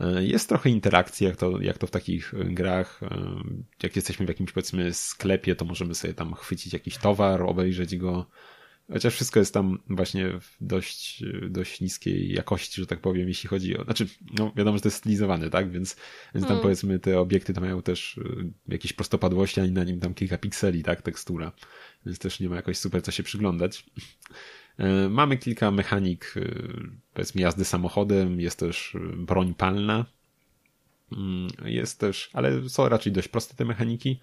E, 0.00 0.24
jest 0.24 0.48
trochę 0.48 0.70
interakcji, 0.70 1.26
jak 1.26 1.36
to, 1.36 1.60
jak 1.60 1.78
to 1.78 1.86
w 1.86 1.90
takich 1.90 2.34
e, 2.34 2.44
grach. 2.44 3.02
E, 3.02 3.42
jak 3.82 3.96
jesteśmy 3.96 4.26
w 4.26 4.28
jakimś, 4.28 4.52
powiedzmy, 4.52 4.94
sklepie, 4.94 5.56
to 5.56 5.64
możemy 5.64 5.94
sobie 5.94 6.14
tam 6.14 6.34
chwycić 6.34 6.72
jakiś 6.72 6.96
towar, 6.96 7.42
obejrzeć 7.42 7.96
go. 7.96 8.26
Chociaż 8.92 9.14
wszystko 9.14 9.40
jest 9.40 9.54
tam 9.54 9.78
właśnie 9.88 10.40
w 10.40 10.56
dość, 10.60 11.24
dość 11.50 11.80
niskiej 11.80 12.32
jakości, 12.32 12.80
że 12.80 12.86
tak 12.86 13.00
powiem, 13.00 13.28
jeśli 13.28 13.48
chodzi 13.48 13.78
o. 13.78 13.84
Znaczy, 13.84 14.06
no 14.38 14.52
wiadomo, 14.56 14.76
że 14.76 14.82
to 14.82 14.88
jest 14.88 14.98
stylizowane, 14.98 15.50
tak? 15.50 15.70
Więc, 15.70 15.96
więc 16.34 16.46
tam 16.46 16.52
mm. 16.52 16.62
powiedzmy 16.62 16.98
te 16.98 17.20
obiekty 17.20 17.54
tam 17.54 17.64
mają 17.64 17.82
też 17.82 18.20
jakieś 18.68 18.92
prostopadłości, 18.92 19.60
ani 19.60 19.72
na 19.72 19.84
nim 19.84 20.00
tam 20.00 20.14
kilka 20.14 20.38
pikseli, 20.38 20.82
tak? 20.82 21.02
Tekstura. 21.02 21.52
Więc 22.06 22.18
też 22.18 22.40
nie 22.40 22.48
ma 22.48 22.56
jakoś 22.56 22.78
super 22.78 23.02
co 23.02 23.10
się 23.10 23.22
przyglądać. 23.22 23.84
E, 24.78 25.08
mamy 25.08 25.36
kilka 25.36 25.70
mechanik, 25.70 26.34
e, 26.36 26.40
powiedzmy 27.14 27.40
jazdy 27.40 27.64
samochodem, 27.64 28.40
jest 28.40 28.58
też 28.58 28.94
e, 28.94 29.16
broń 29.16 29.54
palna, 29.54 30.06
mm, 31.12 31.48
jest 31.64 32.00
też, 32.00 32.30
ale 32.32 32.68
są 32.68 32.88
raczej 32.88 33.12
dość 33.12 33.28
proste 33.28 33.54
te 33.54 33.64
mechaniki. 33.64 34.20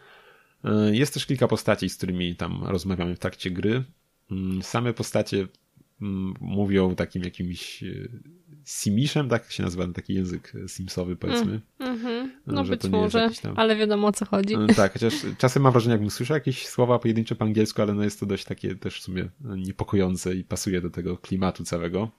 Jest 0.92 1.14
też 1.14 1.26
kilka 1.26 1.48
postaci, 1.48 1.90
z 1.90 1.98
którymi 1.98 2.36
tam 2.36 2.64
rozmawiamy 2.64 3.16
w 3.16 3.20
trakcie 3.20 3.52
gry. 3.52 3.84
Mm, 4.32 4.62
same 4.62 4.94
postacie 4.94 5.48
mm, 6.02 6.34
mówią 6.40 6.96
takim 6.96 7.24
jakimś 7.24 7.84
Simiszem, 8.66 9.30
tak 9.30 9.52
się 9.52 9.64
nazywa 9.64 9.88
taki 9.88 10.14
język 10.14 10.54
simsowy, 10.68 11.16
powiedzmy. 11.16 11.62
Mm, 11.80 11.98
mm-hmm. 11.98 12.30
No 12.48 12.64
być 12.64 12.84
może, 12.84 13.30
tam... 13.42 13.54
ale 13.58 13.76
wiadomo 13.76 14.08
o 14.08 14.12
co 14.12 14.26
chodzi. 14.26 14.56
E, 14.56 14.68
tak, 14.76 14.94
chociaż 14.94 15.14
czasem 15.38 15.64
mam 15.64 15.72
wrażenie, 15.72 15.92
jakbym 15.92 16.10
słyszał 16.10 16.36
jakieś 16.36 16.68
słowa 16.68 17.00
pojedyncze 17.00 17.36
po 17.36 17.46
angielsku, 17.46 17.82
ale 17.82 17.94
no 17.94 18.04
jest 18.04 18.20
to 18.20 18.26
dość 18.26 18.44
takie 18.44 18.76
też 18.76 19.00
w 19.00 19.04
sumie 19.04 19.30
niepokojące 19.42 20.36
i 20.36 20.44
pasuje 20.44 20.82
do 20.82 20.90
tego 20.90 21.18
klimatu 21.18 21.64
całego. 21.64 22.12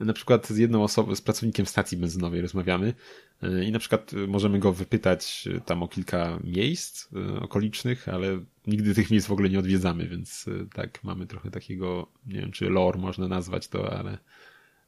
Na 0.00 0.12
przykład 0.12 0.48
z 0.48 0.58
jedną 0.58 0.82
osobą, 0.82 1.14
z 1.14 1.20
pracownikiem 1.20 1.66
stacji 1.66 1.98
benzynowej 1.98 2.40
rozmawiamy 2.40 2.94
e, 3.42 3.64
i 3.64 3.72
na 3.72 3.78
przykład 3.78 4.12
możemy 4.28 4.58
go 4.58 4.72
wypytać 4.72 5.48
tam 5.66 5.82
o 5.82 5.88
kilka 5.88 6.38
miejsc 6.44 7.08
e, 7.12 7.40
okolicznych, 7.40 8.08
ale 8.08 8.40
nigdy 8.66 8.94
tych 8.94 9.10
miejsc 9.10 9.26
w 9.26 9.32
ogóle 9.32 9.50
nie 9.50 9.58
odwiedzamy, 9.58 10.08
więc 10.08 10.46
tak, 10.74 11.04
mamy 11.04 11.26
trochę 11.26 11.50
takiego, 11.50 12.06
nie 12.26 12.40
wiem 12.40 12.52
czy 12.52 12.70
lore 12.70 12.98
można 12.98 13.28
nazwać 13.28 13.68
to, 13.68 13.98
ale 13.98 14.18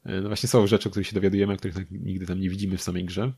E, 0.05 0.21
no 0.21 0.29
właśnie 0.29 0.49
są 0.49 0.67
rzeczy, 0.67 0.89
o 0.89 0.91
których 0.91 1.07
się 1.07 1.15
dowiadujemy, 1.15 1.53
a 1.53 1.57
których 1.57 1.77
tak 1.77 1.91
nigdy 1.91 2.27
tam 2.27 2.41
nie 2.41 2.51
widzimy 2.51 2.77
w 2.77 2.83
samej 2.83 3.05
grze. 3.05 3.33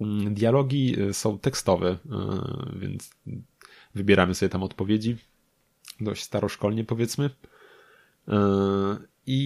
Mm, 0.00 0.34
dialogi 0.34 1.00
e, 1.00 1.14
są 1.14 1.38
tekstowe, 1.38 1.88
e, 1.88 1.98
więc 2.78 3.10
wybieramy 3.94 4.34
sobie 4.34 4.50
tam 4.50 4.62
odpowiedzi. 4.62 5.16
Dość 6.00 6.22
staroszkolnie 6.22 6.84
powiedzmy. 6.84 7.30
I, 9.26 9.38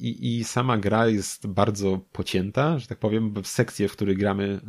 i, 0.00 0.38
I 0.38 0.44
sama 0.44 0.78
gra 0.78 1.08
jest 1.08 1.46
bardzo 1.46 2.00
pocięta, 2.12 2.78
że 2.78 2.86
tak 2.86 2.98
powiem, 2.98 3.34
sekcje, 3.44 3.88
w 3.88 3.92
których 3.92 4.18
gramy 4.18 4.60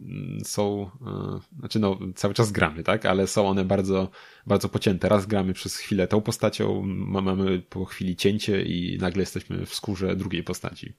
Mm, 0.00 0.44
są, 0.44 0.90
e, 1.06 1.58
znaczy 1.58 1.78
no, 1.78 1.98
cały 2.14 2.34
czas 2.34 2.52
gramy, 2.52 2.82
tak, 2.82 3.06
ale 3.06 3.26
są 3.26 3.48
one 3.48 3.64
bardzo, 3.64 4.10
bardzo 4.46 4.68
pocięte. 4.68 5.08
Raz 5.08 5.26
gramy 5.26 5.52
przez 5.52 5.76
chwilę 5.76 6.08
tą 6.08 6.20
postacią, 6.20 6.82
mamy 6.86 7.62
po 7.70 7.84
chwili 7.84 8.16
cięcie 8.16 8.62
i 8.62 8.98
nagle 9.00 9.22
jesteśmy 9.22 9.66
w 9.66 9.74
skórze 9.74 10.16
drugiej 10.16 10.42
postaci. 10.42 10.92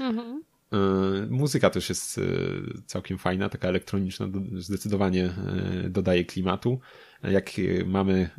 Mhm. 0.00 0.42
E, 0.72 0.76
muzyka 1.30 1.70
też 1.70 1.88
jest 1.88 2.20
całkiem 2.86 3.18
fajna, 3.18 3.48
taka 3.48 3.68
elektroniczna, 3.68 4.26
zdecydowanie 4.58 5.30
dodaje 5.90 6.24
klimatu. 6.24 6.80
Jak 7.22 7.50
mamy 7.86 8.30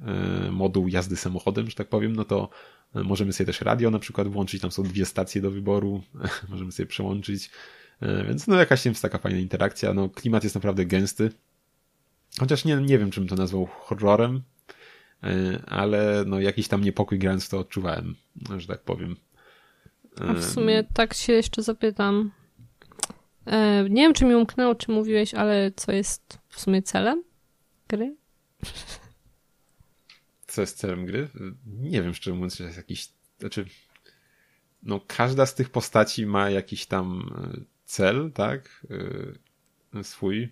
moduł 0.52 0.88
jazdy 0.88 1.16
samochodem, 1.16 1.70
że 1.70 1.76
tak 1.76 1.90
powiem, 1.90 2.16
no 2.16 2.26
to 2.26 2.50
możemy 2.94 3.34
sobie 3.34 3.46
też 3.46 3.62
radio 3.62 3.92
na 3.92 4.00
przykład 4.00 4.28
włączyć, 4.28 4.62
tam 4.62 4.72
są 4.72 4.84
dwie 4.84 5.06
stacje 5.06 5.42
do 5.42 5.52
wyboru, 5.52 6.02
możemy 6.50 6.72
sobie 6.72 6.88
przełączyć 6.88 7.50
E, 8.02 8.24
więc 8.24 8.48
no 8.48 8.56
jakaś 8.56 8.86
jest 8.86 9.02
taka 9.02 9.18
fajna 9.18 9.40
interakcja. 9.40 9.94
No 9.94 10.10
klimat 10.10 10.44
jest 10.44 10.56
naprawdę 10.56 10.86
gęsty. 10.86 11.32
Chociaż 12.40 12.66
nie, 12.66 12.76
nie 12.76 13.00
wiem, 13.00 13.12
czym 13.12 13.28
to 13.28 13.36
nazwał 13.36 13.66
horrorem, 13.66 14.42
e, 15.24 15.62
ale 15.68 16.24
no 16.28 16.40
jakiś 16.40 16.68
tam 16.68 16.84
niepokój 16.84 17.20
grając 17.20 17.50
to 17.50 17.60
odczuwałem, 17.60 18.16
że 18.58 18.68
tak 18.68 18.82
powiem. 18.82 19.16
A 20.22 20.34
w 20.34 20.44
sumie 20.44 20.84
tak 20.94 21.14
się 21.14 21.34
jeszcze 21.34 21.64
zapytam. 21.64 22.32
E, 23.46 23.84
nie 23.90 24.02
wiem, 24.02 24.14
czy 24.14 24.26
mi 24.26 24.36
umknęło, 24.36 24.76
czy 24.76 24.92
mówiłeś, 24.92 25.34
ale 25.34 25.72
co 25.76 25.92
jest 25.92 26.40
w 26.50 26.62
sumie 26.62 26.82
celem 26.82 27.24
gry? 27.88 28.16
Co 30.52 30.62
jest 30.62 30.78
celem 30.78 31.06
gry? 31.06 31.28
Nie 31.66 32.02
wiem, 32.02 32.14
szczerze 32.14 32.36
mówiąc, 32.36 32.58
czy 32.58 32.64
jest 32.64 32.78
jakiś. 32.78 33.10
Znaczy, 33.40 33.66
no, 34.84 35.02
każda 35.08 35.46
z 35.46 35.56
tych 35.56 35.70
postaci 35.70 36.26
ma 36.26 36.50
jakiś 36.50 36.86
tam 36.86 37.34
cel, 37.86 38.32
tak? 38.32 38.86
Y, 39.96 40.04
swój. 40.04 40.50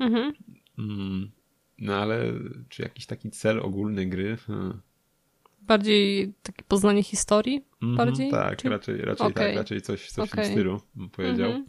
Mhm. 0.00 0.32
Mm, 0.78 1.30
no 1.78 1.96
ale 1.96 2.32
czy 2.68 2.82
jakiś 2.82 3.06
taki 3.06 3.30
cel 3.30 3.60
ogólny 3.60 4.06
gry? 4.06 4.36
Hmm. 4.36 4.80
Bardziej 5.60 6.32
takie 6.42 6.62
poznanie 6.68 7.02
historii? 7.02 7.64
Mm 7.82 7.94
-hmm, 7.94 7.96
bardziej? 7.96 8.30
Tak, 8.30 8.62
czy... 8.62 8.68
raczej, 8.68 8.98
raczej 8.98 9.26
okay. 9.26 9.46
tak, 9.46 9.56
raczej 9.56 9.82
coś, 9.82 10.10
coś 10.10 10.30
okay. 10.30 10.44
w 10.44 10.46
tym 10.46 10.54
stylu 10.54 10.80
bym 10.94 11.10
powiedział. 11.10 11.50
Mm 11.50 11.66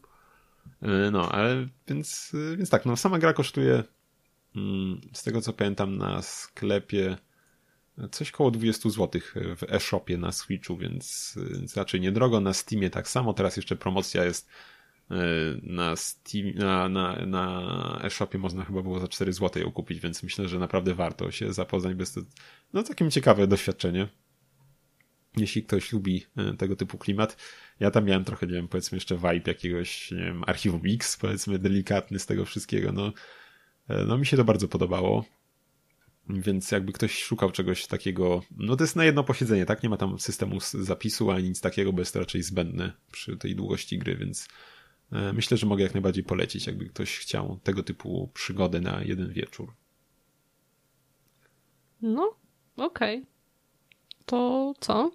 -hmm. 0.82 1.12
No, 1.12 1.32
ale 1.32 1.68
więc, 1.88 2.32
więc 2.58 2.70
tak, 2.70 2.86
no 2.86 2.98
sama 2.98 3.20
gra 3.20 3.34
kosztuje 3.34 3.84
mm, 4.56 5.02
z 5.14 5.24
tego 5.24 5.42
co 5.42 5.54
pamiętam 5.54 5.98
na 5.98 6.22
sklepie 6.22 7.18
coś 8.12 8.32
koło 8.32 8.52
20 8.52 8.90
zł 8.90 9.22
w 9.36 9.64
e-shopie 9.70 10.18
na 10.18 10.32
Switchu, 10.32 10.78
więc, 10.78 11.38
więc 11.52 11.78
raczej 11.78 12.02
niedrogo. 12.02 12.40
Na 12.40 12.54
Steamie 12.54 12.90
tak 12.90 13.10
samo. 13.10 13.34
Teraz 13.34 13.58
jeszcze 13.58 13.76
promocja 13.76 14.26
jest 14.26 14.50
E, 15.12 15.16
na 15.64 15.96
Steam, 15.96 16.56
na, 16.56 16.90
na, 16.90 17.26
na 17.26 18.00
e-shopie 18.04 18.38
można 18.38 18.66
chyba 18.66 18.82
było 18.82 19.00
za 19.00 19.08
4 19.08 19.34
zł 19.34 19.64
ją 19.64 19.72
kupić, 19.72 20.00
więc 20.00 20.24
myślę, 20.24 20.48
że 20.48 20.60
naprawdę 20.60 20.96
warto 20.96 21.32
się 21.32 21.54
zapoznać, 21.54 21.96
bez 21.96 22.12
to, 22.12 22.22
no 22.74 22.84
takim 22.84 23.12
ciekawe 23.12 23.48
doświadczenie. 23.48 24.08
Jeśli 25.38 25.64
ktoś 25.64 25.94
lubi 25.94 26.26
e, 26.38 26.54
tego 26.54 26.76
typu 26.76 26.98
klimat. 26.98 27.38
Ja 27.80 27.92
tam 27.92 28.06
miałem 28.06 28.24
trochę, 28.24 28.48
nie 28.48 28.54
wiem, 28.54 28.68
powiedzmy 28.68 28.96
jeszcze 28.96 29.16
vibe 29.16 29.42
jakiegoś, 29.52 30.12
nie 30.12 30.24
wiem, 30.24 30.44
archiwum 30.48 30.82
X, 30.86 31.18
powiedzmy 31.18 31.60
delikatny 31.60 32.20
z 32.20 32.26
tego 32.26 32.46
wszystkiego, 32.46 32.92
no, 32.92 33.14
e, 33.88 34.06
no 34.06 34.18
mi 34.18 34.26
się 34.26 34.38
to 34.38 34.44
bardzo 34.44 34.68
podobało. 34.68 35.26
Więc 36.30 36.72
jakby 36.72 36.92
ktoś 36.92 37.24
szukał 37.24 37.52
czegoś 37.52 37.88
takiego, 37.88 38.42
no 38.58 38.76
to 38.76 38.84
jest 38.84 38.96
na 38.96 39.06
jedno 39.06 39.24
posiedzenie, 39.24 39.66
tak? 39.66 39.84
Nie 39.84 39.90
ma 39.90 39.98
tam 39.98 40.20
systemu 40.20 40.60
zapisu 40.60 41.32
ani 41.32 41.50
nic 41.50 41.62
takiego, 41.62 41.94
bo 41.94 42.02
jest 42.02 42.16
raczej 42.16 42.44
zbędne 42.44 42.94
przy 43.12 43.38
tej 43.38 43.56
długości 43.56 44.00
gry, 44.00 44.16
więc 44.16 44.48
E, 45.12 45.34
myślę, 45.34 45.58
że 45.58 45.68
mogę 45.68 45.84
jak 45.84 45.94
najbardziej 45.94 46.24
polecić, 46.24 46.68
jakby 46.68 46.86
ktoś 46.86 47.18
chciał 47.18 47.60
tego 47.64 47.84
typu 47.84 48.32
przygody 48.34 48.82
na 48.82 49.04
jeden 49.04 49.30
wieczór. 49.30 49.74
No, 52.02 52.36
okej. 52.78 53.18
Okay. 53.18 53.28
To 54.26 54.74
co? 54.80 55.12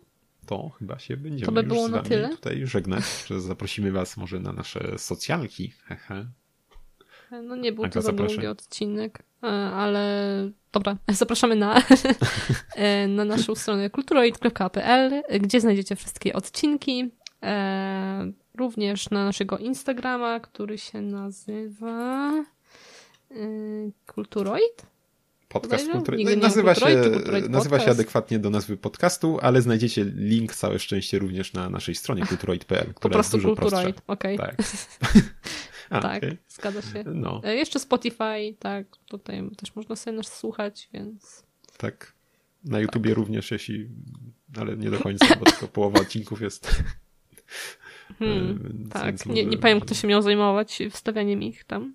To 0.46 0.68
chyba 0.68 0.98
się 0.98 1.16
będziemy 1.16 1.46
to 1.46 1.52
by 1.52 1.62
było 1.62 1.82
już 1.82 1.90
na 1.90 2.02
tyle? 2.02 2.28
tutaj 2.28 2.66
żegnać, 2.66 3.04
że 3.26 3.40
zaprosimy 3.40 3.92
was 3.92 4.16
może 4.16 4.40
na 4.40 4.52
nasze 4.52 4.98
socjalki. 4.98 5.72
Hehe. 5.84 6.26
No 7.42 7.56
nie 7.56 7.72
był 7.72 7.88
to 7.88 8.02
za 8.02 8.12
długi 8.12 8.46
odcinek, 8.46 9.22
ale 9.48 10.50
dobra, 10.72 10.96
zapraszamy 11.08 11.56
na, 11.56 11.82
e, 12.76 13.08
na 13.08 13.24
naszą 13.24 13.54
stronę 13.54 13.90
kulturoid.pl, 13.90 15.22
gdzie 15.40 15.60
znajdziecie 15.60 15.96
wszystkie 15.96 16.32
odcinki, 16.32 17.10
również 18.54 19.10
na 19.10 19.24
naszego 19.24 19.58
Instagrama, 19.58 20.40
który 20.40 20.78
się 20.78 21.00
nazywa 21.00 22.32
Kulturoid? 24.06 24.86
Podcast? 25.48 25.90
Kulturoid. 25.90 26.24
No, 26.24 26.30
nie 26.30 26.36
nazywa, 26.36 26.74
Kulturoid, 26.74 27.04
się, 27.04 27.10
Kulturoid 27.10 27.48
nazywa 27.48 27.80
się 27.80 27.90
adekwatnie 27.90 28.38
do 28.38 28.50
nazwy 28.50 28.76
podcastu, 28.76 29.38
ale 29.42 29.62
znajdziecie 29.62 30.04
link 30.04 30.54
całe 30.54 30.78
szczęście 30.78 31.18
również 31.18 31.52
na 31.52 31.70
naszej 31.70 31.94
stronie 31.94 32.26
kulturoid.pl, 32.28 32.86
Po 32.86 32.94
która 32.94 33.18
jest 33.18 33.30
prostu 33.30 33.48
dużo 33.48 33.56
prostsza. 33.56 33.76
Kulturoid, 33.76 34.02
okej. 34.06 34.38
Tak. 34.38 34.56
A, 35.90 36.00
Tak, 36.00 36.16
okej. 36.16 36.36
zgadza 36.48 36.82
się. 36.82 37.04
No, 37.06 37.40
E, 37.44 37.54
Jeszcze 37.54 37.78
Spotify, 37.80 38.54
tak, 38.58 38.86
tutaj 39.08 39.50
też 39.56 39.74
można 39.76 39.96
sobie 39.96 40.16
nas 40.16 40.38
słuchać, 40.38 40.88
więc 40.92 41.42
tak. 41.76 42.12
Na 42.64 42.80
YouTubie 42.80 43.14
również, 43.14 43.50
jeśli, 43.50 43.88
ale 44.60 44.76
nie 44.76 44.90
do 44.90 44.98
końca, 44.98 45.36
bo 45.36 45.44
tylko 45.44 45.68
połowa 45.78 46.00
odcinków 46.00 46.40
jest. 46.40 46.82
hmm, 48.18 48.84
E, 48.86 48.88
tak, 48.90 49.26
nie, 49.26 49.46
nie 49.46 49.58
powiem, 49.58 49.80
kto 49.80 49.94
się 49.94 50.08
miał 50.08 50.22
zajmować 50.22 50.78
wstawianiem 50.90 51.42
ich 51.42 51.64
tam. 51.64 51.94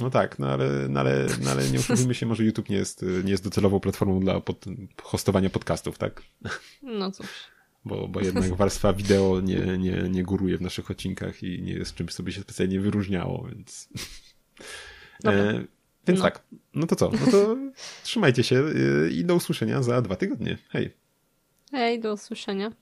No 0.00 0.10
tak, 0.10 0.38
no 0.38 0.46
ale, 0.50 0.88
no 0.88 1.00
ale, 1.00 1.26
no 1.42 1.50
ale 1.50 1.70
nie 1.70 1.78
oszukujmy 1.78 2.14
się, 2.14 2.26
może 2.26 2.44
YouTube 2.44 2.68
nie 2.68 2.76
jest, 2.76 3.04
nie 3.24 3.30
jest 3.30 3.44
docelową 3.44 3.80
platformą 3.80 4.20
dla 4.20 4.40
pod, 4.40 4.64
hostowania 5.02 5.50
podcastów, 5.50 5.98
tak? 5.98 6.22
No 6.82 7.10
cóż. 7.10 7.26
Bo, 7.84 8.08
bo 8.08 8.20
jednak 8.20 8.54
warstwa 8.56 8.92
wideo 8.92 9.40
nie, 9.40 9.78
nie, 9.78 9.92
nie 10.10 10.22
góruje 10.22 10.58
w 10.58 10.60
naszych 10.62 10.90
odcinkach 10.90 11.42
i 11.42 11.62
nie 11.62 11.72
jest 11.72 11.94
czymś, 11.94 12.14
co 12.14 12.22
by 12.22 12.32
się 12.32 12.40
specjalnie 12.40 12.80
wyróżniało, 12.80 13.48
więc. 13.54 13.88
E, 15.24 15.64
więc 16.06 16.18
No. 16.20 16.24
tak, 16.24 16.42
no 16.74 16.86
to 16.86 16.96
co? 16.96 17.10
No 17.10 17.30
to 17.32 17.56
trzymajcie 18.04 18.42
się 18.42 18.64
e, 18.64 19.10
i 19.10 19.24
do 19.24 19.34
usłyszenia 19.34 19.82
za 19.82 20.02
dwa 20.02 20.16
tygodnie. 20.16 20.58
Hej. 20.68 20.90
Hej, 21.72 22.00
do 22.00 22.12
usłyszenia. 22.12 22.72